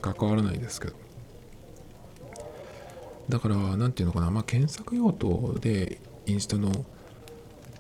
[0.01, 1.10] 関わらないですけど。
[3.31, 6.85] だから何ていうのかなまあ検索用途でインスタの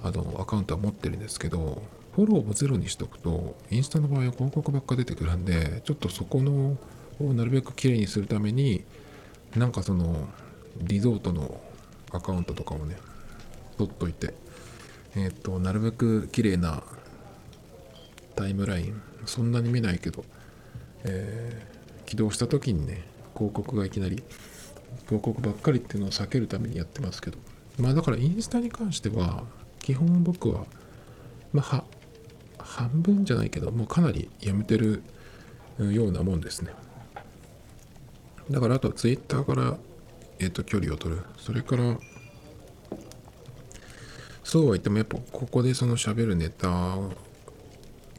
[0.02, 1.82] あのアカウントは持ってるんですけど
[2.16, 6.78] フォローをゼロにしとくとインスタの場合は広告ばっか出てくるんでちょっとそこの
[7.20, 8.82] をなるべく綺麗にするために
[9.54, 10.26] なんかその
[10.78, 11.60] リゾートの
[12.12, 12.96] アカウントとかをね
[13.76, 14.32] 取っといて
[15.16, 16.82] えっ、となるべく綺麗な
[18.36, 20.24] タイムラインそんなに見ないけど、
[21.04, 21.70] えー
[22.10, 24.20] 起動した時にね広告がいきなり
[25.06, 27.38] 広告ばっかりっていうのを避けるためにやってますけど。
[27.78, 29.44] まあだからインスタに関しては
[29.78, 30.66] 基本僕は
[31.52, 31.84] まあは
[32.58, 35.02] 半分じゃないけどもうかなりやめてる
[35.78, 36.72] ようなもんですね。
[38.50, 39.76] だからあとはツイッターから、
[40.40, 41.22] えっと距離を取る。
[41.38, 41.98] それから
[44.42, 46.68] そうは言ってもやっぱここでその喋るネタ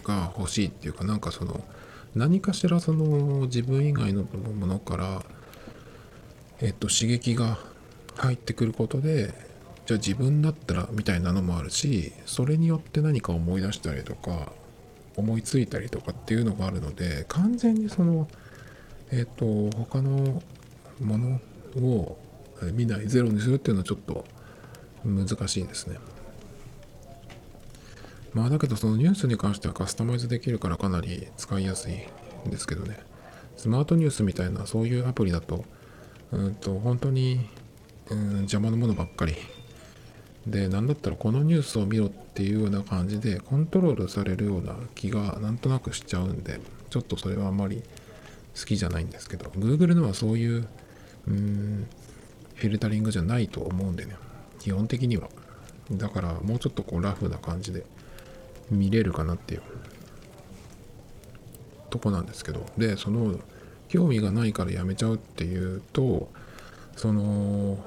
[0.04, 1.64] が欲しいっていうかなんかその
[2.16, 5.24] 何かしらその自分以外のものから
[6.62, 7.58] えっと刺激が
[8.16, 9.34] 入ってくることで
[9.86, 14.52] じゃあ自分だったらみたいなのもあるしそれによって何か思い出したりとか
[15.18, 18.28] 思いついたりとかっていうのがあるので完全にその
[19.12, 19.46] えっと
[19.78, 20.42] 他の
[21.02, 21.40] もの
[21.78, 22.18] を
[22.74, 24.26] 見ないゼロにするっていうのはちょっと
[25.04, 25.98] 難しいですね。
[28.34, 31.96] まあだけどそのニュースに関してはカスタマイズできるからかなり使いやすい
[32.48, 33.00] んですけどね。
[33.58, 35.66] スマートニュースみたいなそういうアプリだと、
[36.32, 37.40] うんと本当に、
[38.10, 39.36] うん、邪魔なものばっかり。
[40.48, 47.84] で、なんだったらこのニュースを見ろっていうような感じでコントロールされるような気がなんとなくしちゃうんで、ちょっとそれはあんまり
[48.58, 50.68] 好きじゃないんですけど、Google のはそういう、
[51.28, 51.88] うん、
[52.56, 54.16] フィルタリングじゃないと思うんでね、
[54.60, 55.30] 基本的には。
[55.92, 57.84] だからもうちょっとこうラフな感じで
[58.70, 59.62] 見れるかなっていう
[61.90, 63.38] とこなんですけどでその
[63.92, 66.32] 興味がないからやめちゃうっていうと
[66.96, 67.78] その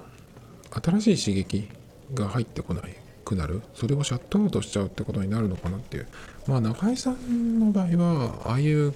[0.70, 1.68] 新しい刺激
[2.12, 3.62] が入ってこないくなる。
[3.74, 6.06] それをシャットアウトしちゃうってことになるのかなっていう。
[6.46, 8.92] まあ中居さんの場合はああいう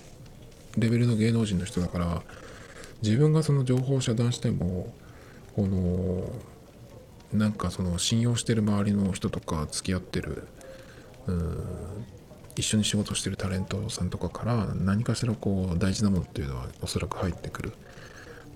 [0.76, 2.22] レベルの芸能人の人だから
[3.02, 4.92] 自分がその情報を遮断しても
[5.56, 6.30] この
[7.32, 10.46] なんかその信用してる周りの人とか付き合ってる
[11.26, 11.64] うん
[12.58, 17.72] 一緒に仕事してるタレントさんとかから何かしらこう大事なものっていうのはおそらく入ってくる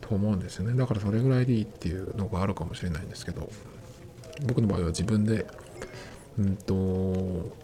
[0.00, 0.76] と思うんですよね。
[0.76, 3.48] だからそれぐらいでいいっていうのがあるかもしれないんですけど
[4.46, 5.46] 僕の場合は自分で
[6.36, 7.54] うんと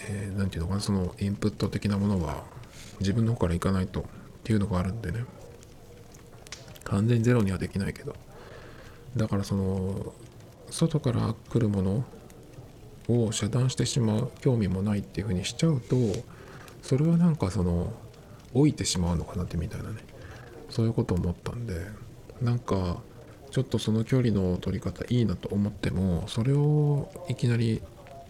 [0.00, 2.44] えー、て言うのかなそのインプット的なものは
[3.00, 4.04] 自分の方からいかないとっ
[4.44, 5.24] ていうのがあるんでね。
[6.84, 8.14] 完全ゼロにはできないけど。
[9.16, 10.14] だからその
[10.70, 12.04] 外から来るもの
[13.08, 15.96] を遮断してしまう興味もないっていうふうにしちゃうと
[16.82, 17.92] それはなんかその
[18.54, 19.96] 老いてしまうのかなってみたいなね
[20.70, 21.86] そういうことを思ったんで
[22.42, 22.98] なんか
[23.50, 27.82] ちょっとその距離の取り方いいなと思ってもそれをいきなり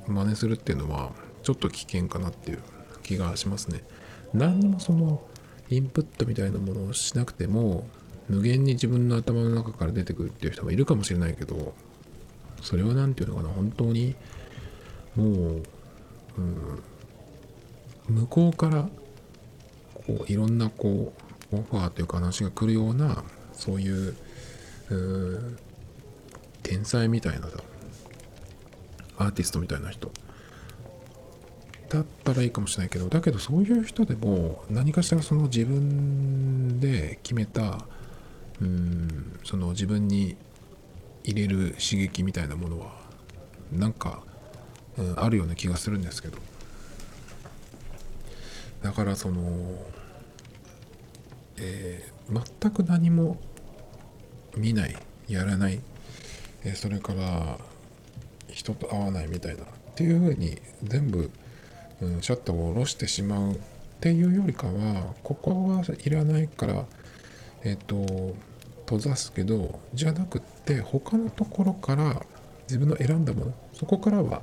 [0.07, 1.11] 真似するっていうのは
[1.43, 2.63] ちょっと危険かなっていう
[3.03, 3.83] 気がしますね。
[4.33, 5.23] 何にもその
[5.71, 7.87] インプットみたいなものをしなくても
[8.29, 11.75] 無限に自分の頭の中から出てくるっていう人もいるかもしれないけど
[12.63, 14.15] それは何て言うのかな本当に
[15.17, 15.63] もう、
[16.39, 16.83] うん、
[18.09, 18.89] 向こうから
[19.95, 21.13] こういろんなこ
[21.53, 24.15] うオファーというか話が来るようなそういう
[24.91, 25.59] う
[26.63, 27.59] 天才みたいなさ
[29.19, 30.11] アーティストみたいな人。
[31.89, 37.87] だったらいいかもしれないけどだけどそういう人でも何かしらその自分で決めた
[38.61, 40.37] うんその自分に
[41.25, 42.93] 入れる刺激みたいなものは
[43.73, 44.23] なんか
[44.99, 46.39] うん、あるような気がするんですけど。
[48.83, 49.43] だからその、
[51.57, 53.39] えー、全く何も
[54.57, 54.97] 見ない
[55.29, 55.81] やらない、
[56.65, 57.59] えー、それから
[58.49, 61.31] 人と会わないみたいなっていうふうに全部、
[62.01, 63.59] うん、シャッターを下ろしてしまうっ
[64.01, 66.85] ていうよりかはここはいらないから
[67.65, 68.37] えっ、ー、と
[68.87, 72.23] 閉ざすけどじゃなくって他のところから
[72.63, 74.43] 自分の選んだものそこからは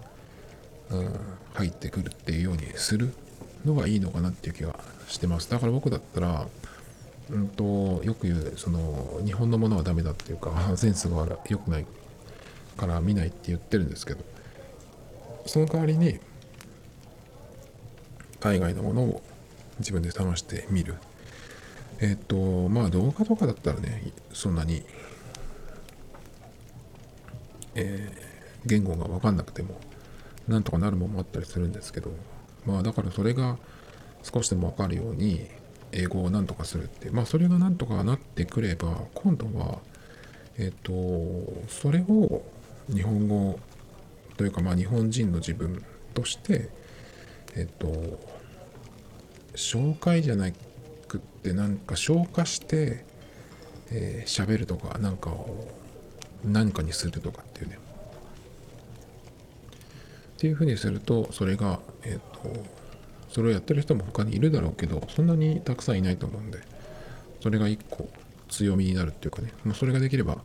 [0.92, 1.10] うん、
[1.54, 3.14] 入ってくるっていうようにする
[3.66, 5.50] のがいいのかなっていう気がしてます。
[5.50, 6.48] だから僕だったら、
[7.30, 11.86] うんと、よく言う、その、日本のものはダメだっていうか、 センスが良くない
[12.78, 14.24] から見ないって言ってるんですけど、
[15.46, 16.20] その代わりに、
[18.40, 19.24] 海外のものを
[19.80, 20.96] 自分で試してみる。
[22.00, 24.86] えっ、と、まあ動画とかだったらね、そんなに、
[27.74, 29.80] えー、言語がわかんなくても、
[30.48, 32.12] なんとかなるもんもあったりするんですけど
[32.66, 33.58] まあだからそれが
[34.24, 35.48] 少しでもわかるように
[35.92, 39.80] 英語をなんとかするってまあそれがなんとかなってくれば今度は
[40.58, 40.92] えっ、と
[41.68, 42.44] それを
[42.94, 43.60] 日本語
[44.38, 46.70] というかまあ日本人の自分として
[47.56, 48.20] えっ、と
[49.56, 50.52] 紹介じゃな
[51.08, 53.06] くってなんか消化して
[53.90, 55.68] 喋、えー、るとかなんかを
[56.44, 57.85] 何かにするとかっていうね。
[60.46, 62.54] っていうふうにするとそれがえっ、と
[63.30, 66.60] それをやってる人も他にいるだろうけどそんなにたくさんいないと思うんで
[67.42, 68.08] それが一個
[68.48, 70.38] 強みになるっていうかね、まあ、それができれば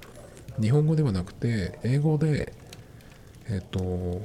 [0.58, 2.54] 日本語ではなくて英語で
[3.50, 4.22] えっ、と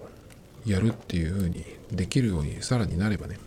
[0.65, 3.37] やるっていうふうにできるようにさらになればね。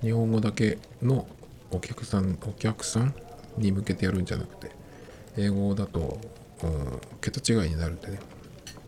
[0.00, 1.26] 日本語だけの
[1.70, 3.14] お客さんお客さん
[3.58, 4.70] に向けてやるんじゃなくて
[5.36, 6.18] 英語だと、
[6.62, 8.20] うん、桁違いになるんでね。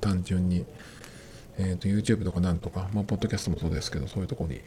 [0.01, 0.65] 単純に
[1.63, 4.61] えーと、YouTube とかなんとか、まあ、ポッドキャストもそうですけど、そういうとこに、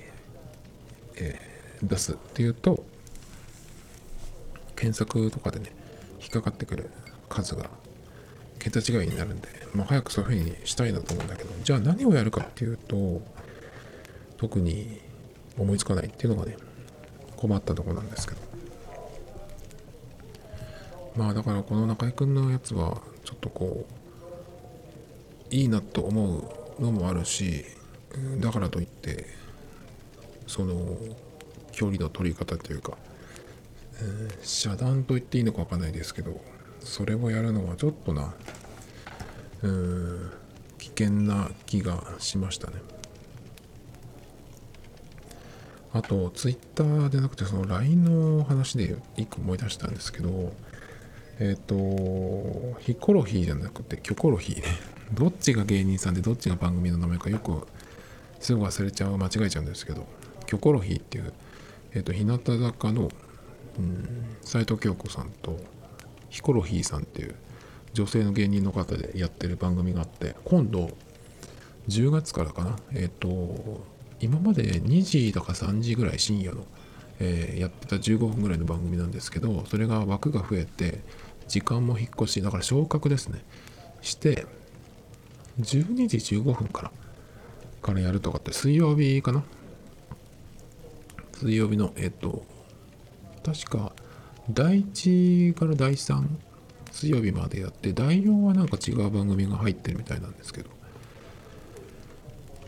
[1.16, 2.86] えー、出すっていうと、
[4.76, 5.72] 検索とかでね、
[6.22, 6.92] 引っかかってくる
[7.30, 7.72] 数が
[8.60, 13.24] 桁違いになるんで、まあ、早くそういうふうにしたいなと思うんだけど、じゃあ何をやるかっていうと、
[14.38, 15.02] 特に
[15.58, 16.58] 思いつかないっていうのがね、
[17.38, 18.42] 困ったとこなんですけど。
[21.16, 27.66] まあだからこの中居君のやつは、ちょっとこう、いいなと思うのもあるし
[28.40, 29.28] だからといって
[30.48, 30.98] その
[31.72, 32.98] 距離の取り方というか、
[33.98, 36.40] えー、遮断と言っていいのか分かんないですけど
[36.80, 38.34] それをやるのはちょっとな
[39.62, 40.32] うん
[40.78, 42.74] 危険な気がしましたね。
[45.94, 50.52] あとツイッターでなくてその LINE の話で一個思い出したんですけど
[51.40, 54.93] えっ、ー、とヒコロヒーじゃなくてキョコロヒーね。
[55.14, 57.68] どっちが芸人さんでどっちが番組の名前かよく
[58.40, 60.06] すぐ忘れちゃう間違えちゃうんですけど
[60.46, 61.34] キョコロヒーっていう、
[61.94, 63.10] えっ、ー、と日向坂の
[64.42, 65.60] 斎藤京子さんと
[66.30, 67.36] ヒコロヒーさんっていう
[67.94, 70.90] 女性の芸人の方でやってる番組があって今度
[71.88, 73.84] 10月からかなえっ、ー、と
[74.20, 76.66] 今まで2時とか3時ぐらい深夜の、
[77.20, 81.02] えー、やってた15分ぐらいの番組なんですけどそれが枠が増えて
[81.48, 83.44] 時間も引っ越しだから昇格ですね。
[84.02, 84.46] して
[85.60, 86.92] 12時15分から
[87.82, 89.44] からやるとかって水曜日かな？
[91.34, 92.46] 水曜日のえっと
[93.44, 93.92] 確か
[94.50, 96.26] 第1から第3
[96.92, 100.70] 水曜日までやって第4はなんか違う番組が入ってるみたいなんですけど。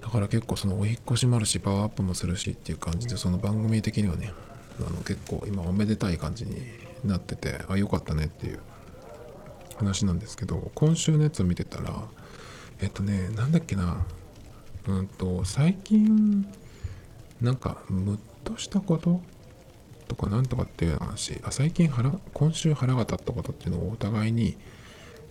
[0.02, 4.32] だから結構そのお引越しもあるしパワーアップもするしっていう感じでその番組的にはね
[4.80, 6.62] あの結構今おめでたい感じに
[7.04, 8.60] なっててあ良かったねっていう
[9.78, 11.92] 話なんですけど今週のやつを見てたら
[12.82, 14.06] えっとねなんだっけな。
[14.88, 16.46] うんと最近
[17.42, 19.22] なんかムッとしたこと
[20.08, 21.42] とかなんとかっていう話。
[21.44, 24.58] あ最近腹今週腹が立ったことっていうのをお互いに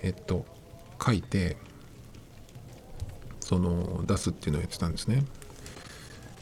[0.03, 0.45] えっと
[1.05, 1.57] 書いて
[3.41, 5.25] その出すっていうのをやってたんですね。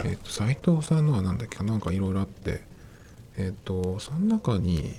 [0.04, 2.70] えっと斎藤さんのは何だっけなんかいろいろあって。
[3.38, 4.92] えっとその中に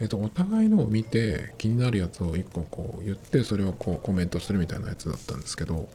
[0.00, 5.88] えっとお互いのを見て気になるやつを一個こう言ってそれをこうコメントするみたいなやつだったんですけど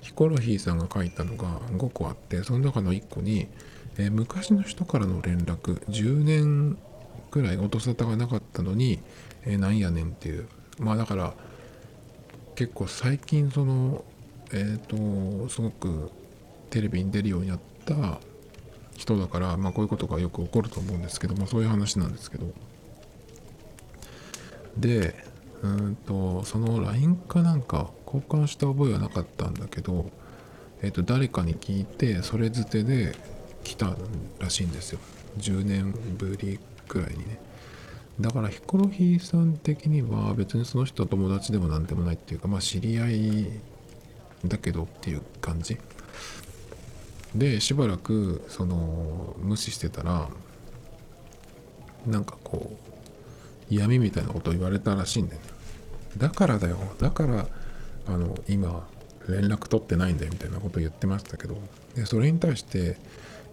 [0.00, 3.48] ヒコロヒーさんが書いたのが5個あってその中の1個に、
[3.98, 6.78] えー昔の人からの連絡10年
[7.30, 9.00] くらい音沙汰がなかったのに、
[9.44, 10.48] えーなんやねんっていう。
[10.78, 11.34] まあだから
[12.54, 14.04] 結構最近その
[14.52, 16.10] えっ、とすごく
[16.70, 18.20] テレビに出るようになった
[18.96, 22.46] 人だから、まあ、こういうことがよく起こると思うんですけど、まあ、そういう話なんですけど。
[24.76, 25.14] で
[25.62, 30.10] うんとその LINE かなんか交換した覚えはなかったんだけど、
[30.82, 33.16] えっと誰かに聞いてそれづてで
[33.64, 33.96] 来た
[34.38, 35.00] らしいんですよ。
[35.38, 37.40] 10年ぶりくらいにね。
[38.20, 43.46] だからヒコロヒーさん的には別にその人友達でも何でもないっていうかまあ知り合い
[44.44, 45.78] だけどっていう感じ。
[47.34, 50.28] でしばらくその無視してたら
[52.06, 52.87] なんかこう
[53.70, 55.40] 嫌味みたいなことを言われたらしいんだよ。
[55.40, 55.46] ね
[56.16, 56.78] だからだよ。
[56.98, 57.46] だから
[58.06, 58.88] あの今
[59.28, 61.58] 連絡取ってないんだよみたいなことを言ってましたけど。
[61.94, 62.96] でそれに対して、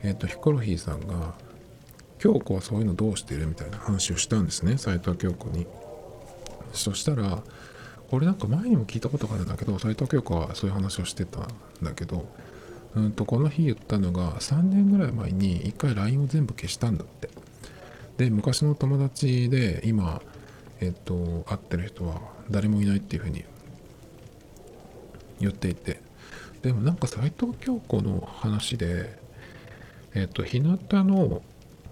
[0.03, 1.34] えっとヒコロヒーさんが
[2.20, 4.78] 「京子はそういうのどうしてる?」みたいな話をしたんですね。
[4.78, 5.68] 斎藤京子に。
[6.74, 7.41] そしたら
[8.11, 11.47] 俺なんか前にも聞いたことがあるんだけど斎藤京子はそういう話をしてたん
[11.82, 12.28] だけど
[12.95, 17.30] うんとこの日言ったのが3年ぐらい前に1回 LINE を全部消したんだって。
[18.18, 20.22] で昔の友達で今
[20.80, 23.43] えっと会ってる人は誰もいないっていうふうに
[25.39, 26.03] 言っていて。
[26.61, 29.20] でもなんか斎藤京子の話で
[30.16, 31.43] えっと日向の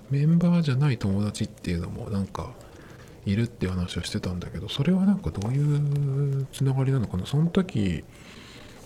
[0.10, 2.54] メンバーじゃない友達っていうのもなんか
[3.26, 7.28] いるっていう話をしてたんだけどそれはなんかどういうつながりなのかな。
[7.28, 8.04] その時、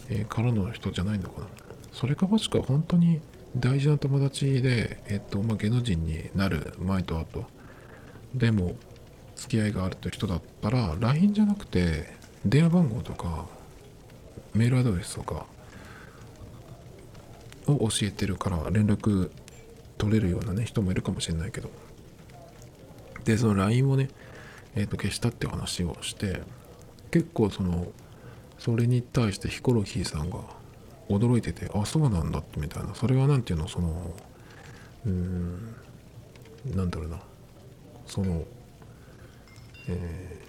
[0.10, 1.48] えーからの人じゃないのかな。
[1.94, 3.22] それかもしくは本当に
[3.60, 7.46] 大事な友達で、えっとまあ、芸能人になる前と後。
[8.36, 8.76] でも
[9.36, 12.14] 付き合いがあるという人だったら LINE じゃなくて
[12.46, 13.46] 電話番号とか
[14.54, 15.46] メールアドレスとか
[17.68, 19.30] を教えてるから連絡
[19.98, 21.70] 取れるようなね人もいるかもしれないけど。
[23.24, 24.10] でその LINE をね、
[24.76, 26.42] えーと消したって話をして
[27.12, 27.88] 結構その
[28.58, 30.40] それに対してヒコロヒーさんが
[31.10, 32.94] 驚いててあそうなんだってみたいな。
[32.96, 34.14] それは何ていうのその
[35.06, 35.76] うーん
[36.76, 37.20] なんだろうな。
[38.06, 38.44] その
[39.88, 40.48] えー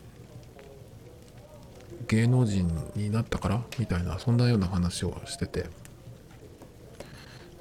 [2.07, 3.63] 芸能人になったから？
[3.79, 5.67] みたいなそんなような話をしてて。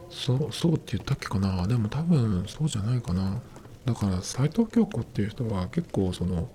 [0.10, 1.68] そうそうって言ったっけかな？
[1.68, 3.42] でも多分そうじゃないかな。
[3.86, 6.50] だから斎藤京子っていう人は結構その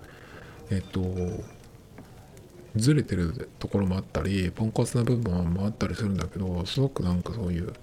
[0.71, 1.01] えっと
[2.75, 7.73] ずれてるところもあったりポンコツな部分もあったりするんだけどすごくなんかそういう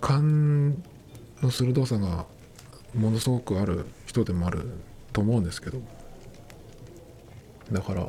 [0.00, 0.82] 勘
[1.42, 2.26] の鋭さが
[2.94, 4.68] ものすごくある人でもある
[5.12, 5.80] と思うんですけど。
[7.70, 8.08] だから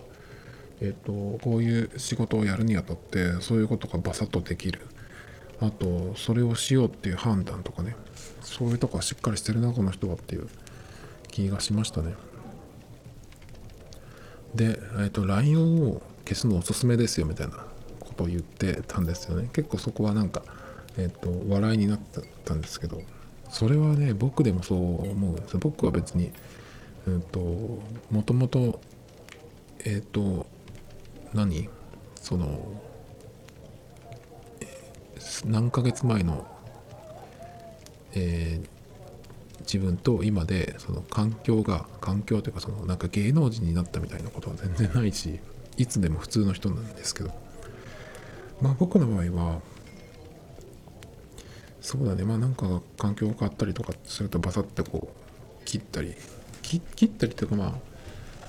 [0.79, 4.87] えっとこういう仕事をやるにあたってそういうことがバサッとできる。
[5.59, 7.95] あとそれをしようっていう判断とかね。
[8.41, 10.47] そういうとこはしっかりしてるなこの人はっていう
[11.27, 12.13] 気がしましたね。
[14.55, 17.57] で、えっと LINE を消すのおすすめですよみたいな
[17.99, 19.49] ことを言ってたんですよね。
[19.53, 20.43] 結構そこはなんか、
[20.97, 21.99] えっと笑いになっ
[22.45, 23.01] たんですけど
[23.49, 25.59] それはね僕でもそう思うんですよ。
[25.59, 26.31] 僕は別に
[27.07, 27.39] うんと
[28.11, 28.79] もともと
[29.85, 30.45] えっ、と
[31.33, 31.69] 何？
[32.15, 32.81] その
[35.45, 36.45] 何ヶ月前の、
[38.13, 38.78] えー
[39.71, 45.39] 自分と今でその環境が環境というかそのなんか芸能人になったみたいなことは全然ないし
[45.77, 47.49] いつでも普通の人なんですけど。
[48.61, 49.61] まあ僕の場合は
[51.81, 52.23] そうだね。
[52.23, 55.13] まあなんか環境が変わったりとかするとバサッてこ
[55.61, 56.13] う切ったり
[56.61, 57.79] 切切ったりというかま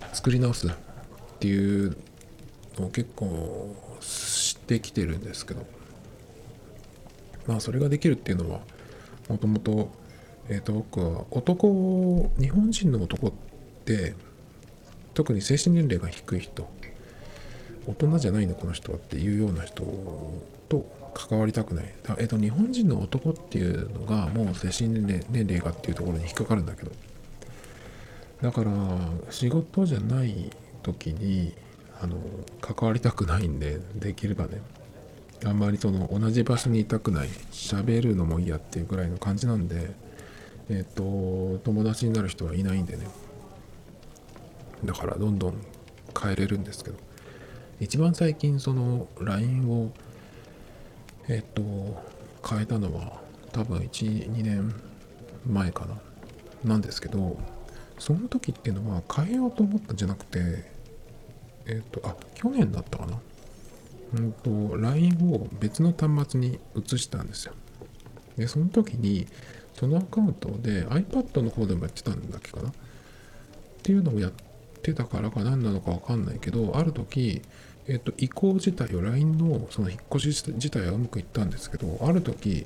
[0.00, 0.70] あ作り直すっ
[1.38, 1.96] ていう
[2.78, 5.66] のを結構してきてるんですけど。
[7.46, 8.60] まあそれができるっていうのは
[9.28, 9.90] もともと
[10.50, 13.32] えっ、と僕は男日本人の男っ
[13.84, 14.14] て
[15.14, 16.68] 特に精神年齢が低い人
[17.86, 19.82] 大人じゃないのこの人はっていうような人
[20.68, 20.84] と
[21.14, 21.92] 関わりたくない。
[22.18, 26.92] えっ、と、日本人の男っていうのがもう精神年齢年齢がっていうところに引っかかるんだけど。
[28.42, 28.70] だから、
[29.30, 30.50] 仕事じゃない
[30.82, 31.52] 時に、
[32.00, 32.16] あの、
[32.60, 34.62] 関わりたくないんで、できればね、
[35.44, 39.90] あんまりその同じ場所にいたくない、喋るのも嫌っていうぐらいの感じなんで、
[40.70, 43.06] えっ、と、友達になる人はいないんでね。
[44.84, 45.54] だからどんどん
[46.18, 47.10] 変えれるんですけど。
[47.80, 49.90] 一番最近その LINE を
[51.28, 51.62] えっと
[52.46, 53.20] 変えたのは
[53.52, 54.74] 多分12年
[55.46, 57.38] 前かななんですけど
[57.98, 60.70] その時っていうのは変えようと思ったんじゃなくて
[61.66, 63.18] えっとあ去年だったかな
[64.14, 67.54] うんと LINE を別の端末に移したんですよ
[68.36, 69.26] でその時に
[69.80, 72.72] そのアカウントで iPad の方でもやってたんだっけかなっ
[73.82, 74.32] ていうのをやっ
[74.82, 77.42] てたからか何なのか分かんないけどある時
[77.90, 82.64] えっと、移行自体を LINE のその引っ越し自体はうまくいったんですけど、ある時、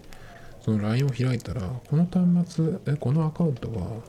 [0.62, 4.02] その LINE を開いたら、この端末、えこのアカウントは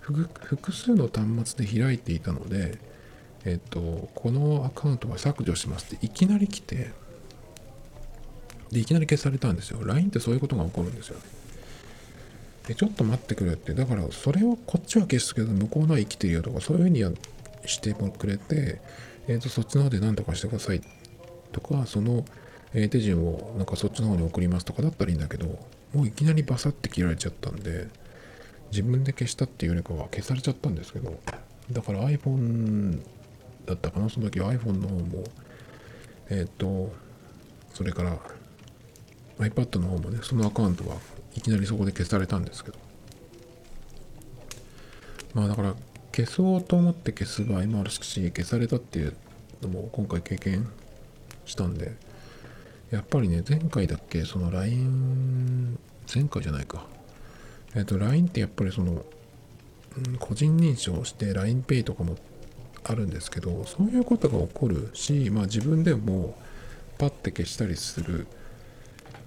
[0.00, 2.78] 複数の端末で開いていたので、
[3.44, 6.90] えっと、このアカウントは削除しますっていきなり来て、
[8.72, 9.84] で、いきなり消されたんですよ。
[9.84, 11.41] LINE ってそういうことが起こるんですよね。
[12.66, 17.10] で、ちょっと待ってくれって、だからそれをこっちは消すけど、向こうのは生きてるよとか、そういうふうにや
[17.66, 18.80] してくれて、
[19.28, 20.80] えー、とそっちの方で何とかしてください
[21.52, 22.24] とか、その、
[22.74, 25.46] え手順をなんかそっちの方に送りますとかだったらいいんだけど、
[25.92, 27.88] もういきなりバサって切られちゃったんで、
[28.70, 31.18] 自分で消したっていうよりかは消されちゃったんですけど、
[31.70, 33.02] だから iPhone
[33.66, 35.24] だったかな、その時 iPhone の方も、
[36.30, 36.92] えっ、ー、と、
[37.74, 38.18] それから
[39.38, 40.96] iPad の方もね、そのアカウントは
[41.36, 42.78] いきなりそこで消されたんですけど。
[45.34, 45.74] まあだから
[46.14, 49.16] 消そうと思って消す場合もあるし消されたっていう
[49.62, 50.68] のも今回経験
[51.46, 51.96] したんで
[52.90, 55.78] やっぱりね前回だっけその LINE
[56.12, 56.86] 前回じゃないか
[57.74, 59.02] えっ、と LINE ってやっぱりその、
[60.18, 62.16] 個人認証して LINEPay とかも
[62.84, 66.36] あるんですけどそういうことが起こるしまあ自分でも
[66.98, 68.26] パッて消したりする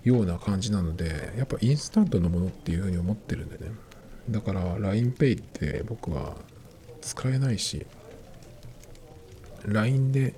[0.06, 3.72] ような感じなのでやっぱインスタントのものっていうふうに思ってるんでね。
[4.30, 6.36] だから LINEPay って僕は
[7.02, 7.86] 使えないし
[9.66, 10.34] LINE で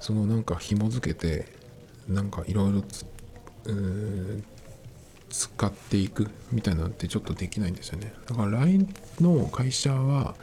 [0.00, 1.46] そのなんか紐付けて
[2.08, 2.82] なんかいろいろ
[5.30, 8.12] 使っていくみたいなのってちょっとできないんですよね。
[8.26, 10.34] だから LINE の会社は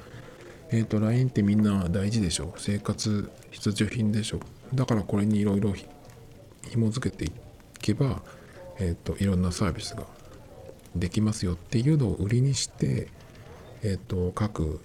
[0.71, 2.53] えっ、ー、と LINE ってみんな大事でしょ。
[2.57, 4.39] 生活必需品でしょ。
[4.73, 5.73] だからこれにいろいろ
[6.69, 7.31] 紐付けてい
[7.79, 8.21] けば
[8.81, 10.05] えっ、ー、といろんなサービスが
[10.95, 13.07] できますよっていうのを売りにして
[13.83, 14.81] えっ、ー、と各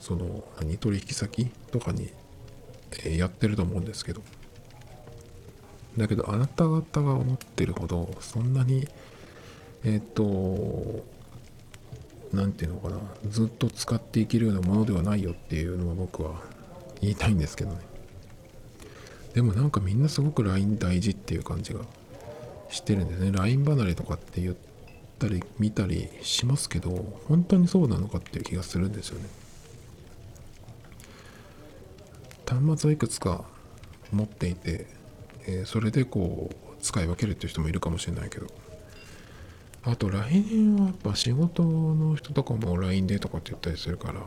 [0.00, 2.10] その何取引先とかに、
[3.04, 4.20] えやってると思うんですけど。
[5.96, 8.88] だけどあなた方が思ってるほどそんなに
[9.84, 11.04] えっ、と
[12.32, 12.98] 何て言うのかな
[13.28, 16.40] ずっと使っていけるようなものではないよっていうのは僕は
[17.02, 17.76] 言いたいんですけどね。
[19.34, 21.80] でもなんかみんなすごく LINE 大事っていう感じが
[22.72, 23.30] してるんですね。
[23.32, 24.56] LINE 離れとかって言っ
[25.18, 26.90] たり見たりしますけど
[27.28, 29.28] 本当にそうなのかっていう気がするんですよね。
[32.46, 33.44] 端末はいくつか
[34.10, 34.86] 持っていて、
[35.46, 38.46] えー、それでこう使い分けるっていう人もいるかもしれないけど。
[39.84, 44.20] あと LINE はやっぱ仕事の人とかも LINE でとかって言ったりするから。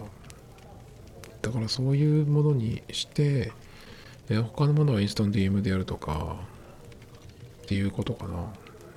[1.42, 3.52] だからそういうものにして、
[4.30, 6.38] え、他のものはインスタント DM でやるとか
[7.66, 8.28] っていうことか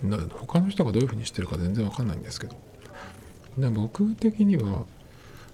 [0.02, 0.16] な。
[0.16, 2.56] な他の人がどういうふうにしてるか全然わかんないんですけど。
[3.70, 4.84] 僕的には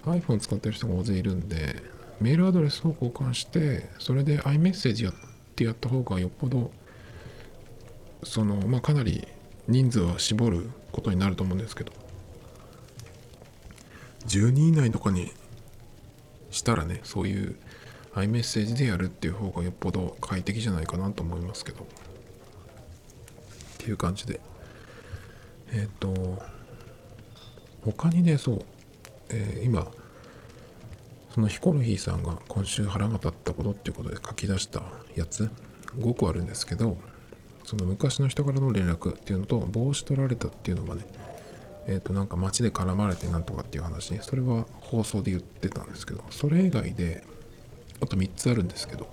[0.05, 1.81] iPhone 使ってる人が大勢いるんで
[2.19, 5.13] メールアドレスを交換してそれで iMessage やっ
[5.55, 6.69] てやった方がよっぽど
[8.23, 9.27] そのまあかなり
[9.67, 11.91] 人数は絞ることになると思うんですけど。
[14.27, 15.31] 10人以内とかに
[16.49, 17.55] したらねそういう
[18.15, 21.85] iMessage でやるっていう方がよっぽど快適じゃないかなと思いますけど。
[23.85, 24.39] っていう感じで。
[25.71, 26.41] えっ、ー、と
[27.83, 28.65] 他にねそう、
[29.29, 29.87] えー、今
[31.29, 34.81] そのヒコロヒーさんが今週腹が立ったことっていうことで書き出した
[35.15, 35.51] やつ
[35.99, 36.97] 5個あるんですけど
[37.63, 41.05] その昔の人からの連絡っていうのと帽子取られたっていうのがね
[41.87, 47.23] えっ、ー、となんか街で絡まれてなんとかっていう話それは放送で言ってたんですけどそれ以外で
[48.01, 49.07] あと3つあるんですけど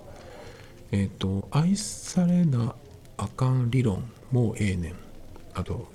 [0.91, 2.75] えっ、と愛されな
[3.17, 4.03] あかん理論
[4.33, 4.95] もうええねん。
[5.53, 5.87] あと、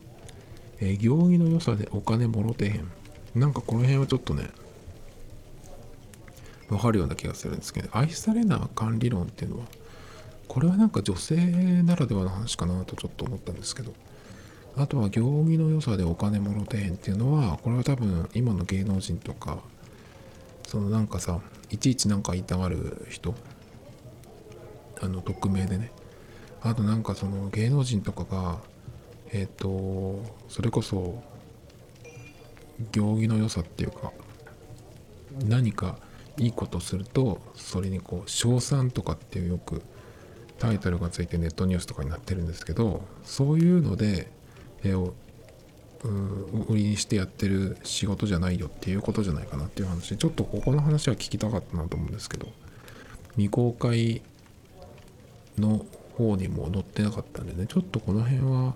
[0.80, 2.91] えー行儀の良さでお金もろてへん。
[3.34, 4.49] なんかこの辺はちょっとね
[6.68, 9.66] わかるような気がするんですけど愛されなあかん理論っていうのは
[10.49, 11.36] これはなんか女性
[11.82, 13.93] ならではの話かなとちょっと思ったんですけど
[14.76, 19.59] あとは行儀の良さでお金もろてへんっていうのはこれは多分今の芸能人とか
[20.66, 23.34] そのなんかさいちいちなんか言いたがる人
[25.01, 25.91] あの匿名でね
[26.63, 28.59] あとなんかその芸能人とかが
[29.31, 31.23] えっ、とそれこそ
[32.93, 34.13] 行儀の良さっていうか
[35.45, 35.99] 何か
[36.39, 39.83] いいことするとそれにこう称賛とかっていうよく
[40.59, 44.31] タイトルがついてネットニュースとかになってるんですけどそういうので
[44.83, 45.15] 絵を
[46.69, 52.47] 売りにしてやってる仕事じゃないよっていうことじゃないかなっていう話ちょっとここの話は聞きたかったなと思うんですけど
[53.33, 54.23] 未公開
[55.59, 55.85] の
[56.19, 58.75] 方にも載ってなかったんでねちょっとこの辺は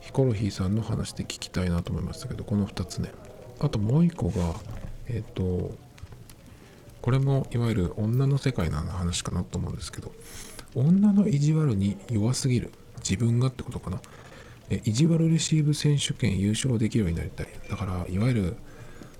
[0.00, 3.12] ヒコロヒーさんの話で聞きたいなと思いましたけどこの2つね。
[3.60, 4.54] あともう一個が
[5.08, 5.72] えっ、と
[7.00, 10.12] これもいわゆる女の世界の話かなと思うんですけど
[10.74, 14.00] 女の意地悪に弱すぎる自分がってことかな。
[14.70, 17.48] え意地悪レシーブ選手権優勝できるようになりたい。
[17.70, 18.56] だからいわゆる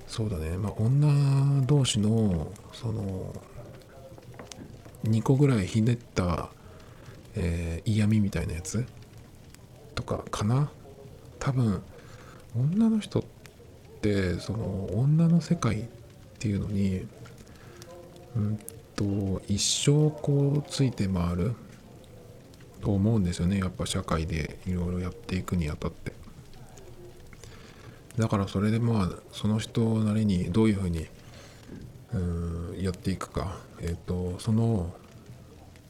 [0.07, 0.57] そうだね。
[0.57, 3.35] まあ女同士のその
[5.05, 6.51] 2個ぐらいひねった、
[7.39, 8.85] えー嫌味みたいなやつ
[9.95, 10.71] とかかな。
[11.39, 11.83] 多分
[12.57, 13.23] 女の人っ
[14.03, 15.85] てその女の世界っ
[16.39, 17.07] ていうのに
[18.37, 18.59] うん
[18.97, 21.55] と一生こうついて回る
[22.81, 23.59] と思うんですよね。
[23.59, 26.13] やっぱ社会でいろいろやっていくにあたって。
[28.17, 31.07] だからそれでまあその人なりにどういうふうに
[32.13, 33.59] うんやっていくか。
[33.81, 34.93] えっ、とその、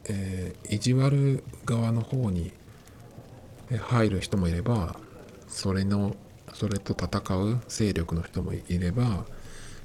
[0.08, 2.52] えー意地悪側の方に
[3.80, 4.96] 入る人もいれば
[5.48, 6.16] それの
[6.54, 9.24] それと戦う勢力の人もいれば、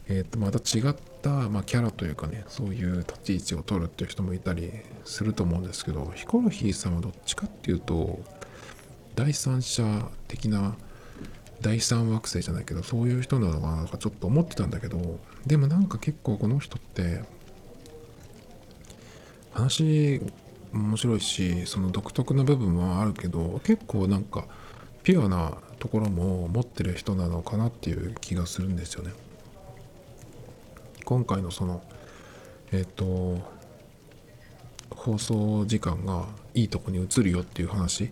[0.07, 4.71] えーとまた違った、まあ、キャラというかねそういう立ち位置を取るっていう人もいたり
[5.05, 8.19] すると思うんですけどヒコロヒーさんはどっちかっていうと
[9.15, 10.76] 第三者的な
[11.61, 17.21] 第三惑星じゃないけどそういう人なのかなとかちょっと思ってたんだけどでもなんか結構この人って
[19.54, 20.22] 話
[20.74, 24.47] 面白いしその独特な部分はあるけど結構なんか
[25.04, 29.12] ピュアなところも持ってる人なのかなっていう気がするんですよね。
[31.06, 31.84] 今回のその
[32.72, 33.38] えっ、と
[34.89, 36.26] 放送時間が
[36.56, 38.12] いいとこに移るよっていう話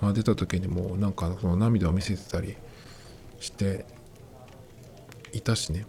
[0.00, 2.56] が出た時にもなんかその涙を見せてたり
[3.40, 3.86] して
[5.32, 5.86] いたしね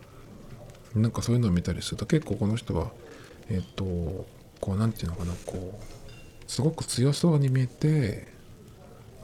[0.96, 2.92] なんかそういうのを見たりすると結構この人は
[3.50, 4.28] えっ、と
[4.64, 8.30] こうなんていうのかなこうすごく強そうに見えて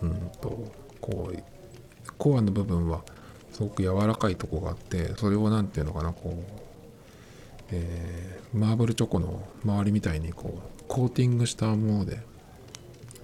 [0.02, 0.70] うんと
[1.00, 3.04] こうコアの部分は
[3.54, 6.62] すごく柔らかいとこがあってそれをなんていうのかなこう、
[7.72, 12.20] えーマーブルチョコの周りみたいにこうコーティングしたもので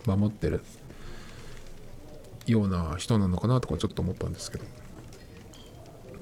[0.05, 0.63] 守ってる
[2.45, 4.65] ような人なのかなとかちょっと思ったんですけど。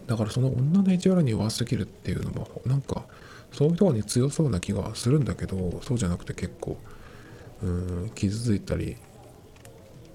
[0.08, 3.03] だからその女の意地悪に弱すぎるっていうのもなんか
[3.54, 6.78] そういうところに強そうな気がするんだけどそうじゃなくて結構
[7.62, 8.98] うん傷ついたり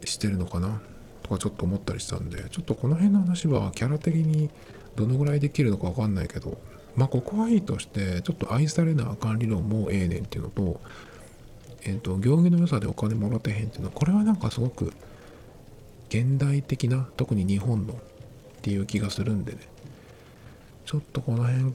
[0.04, 0.80] してるのかな
[1.22, 4.50] とかちょっと思ったりしたんでちょっとこの辺の話はキャラ的に
[4.96, 6.58] どのぐらいできるのか分かんないけど
[6.96, 10.80] まあここはいいとしてちょっと愛されなあかん理論もええねんっていうのと
[11.84, 14.92] えっ、と行儀の良さでお金もらってへんっていうのはこれはなんかすごく
[16.08, 17.96] 現代的な特に日本のっ
[18.62, 19.58] ていう気がするんでね。
[20.88, 21.74] ちょっとこの辺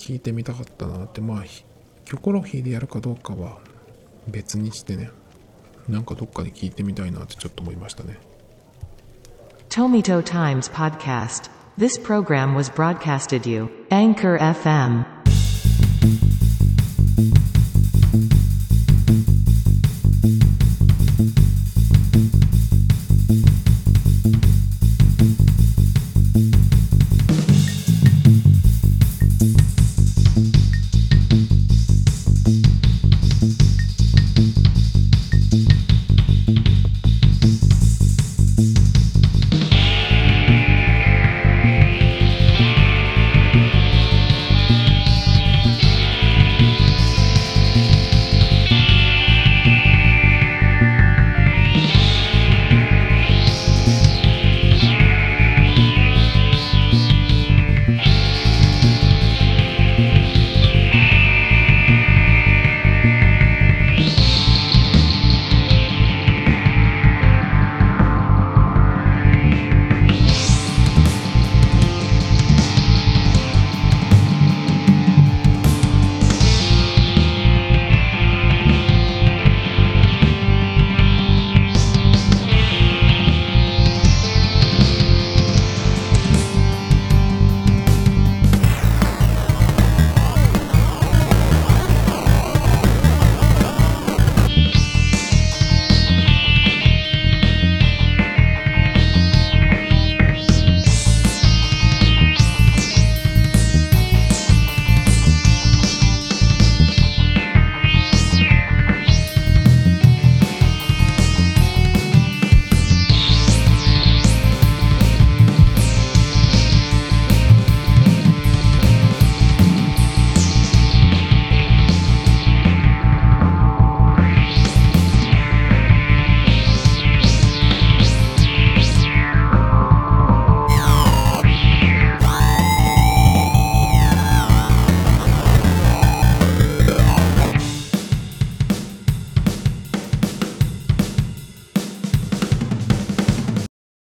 [0.00, 3.58] 聞いてみたかったなってまあキョコロヒーでやるかどうかは
[4.26, 5.10] 別にしてね
[5.88, 8.18] なんかどっかで聞いてみたいなってちょっと思いましたね
[9.68, 11.48] Tomito Times Podcast.
[11.78, 15.19] This program was broadcasted you, Anchor FM.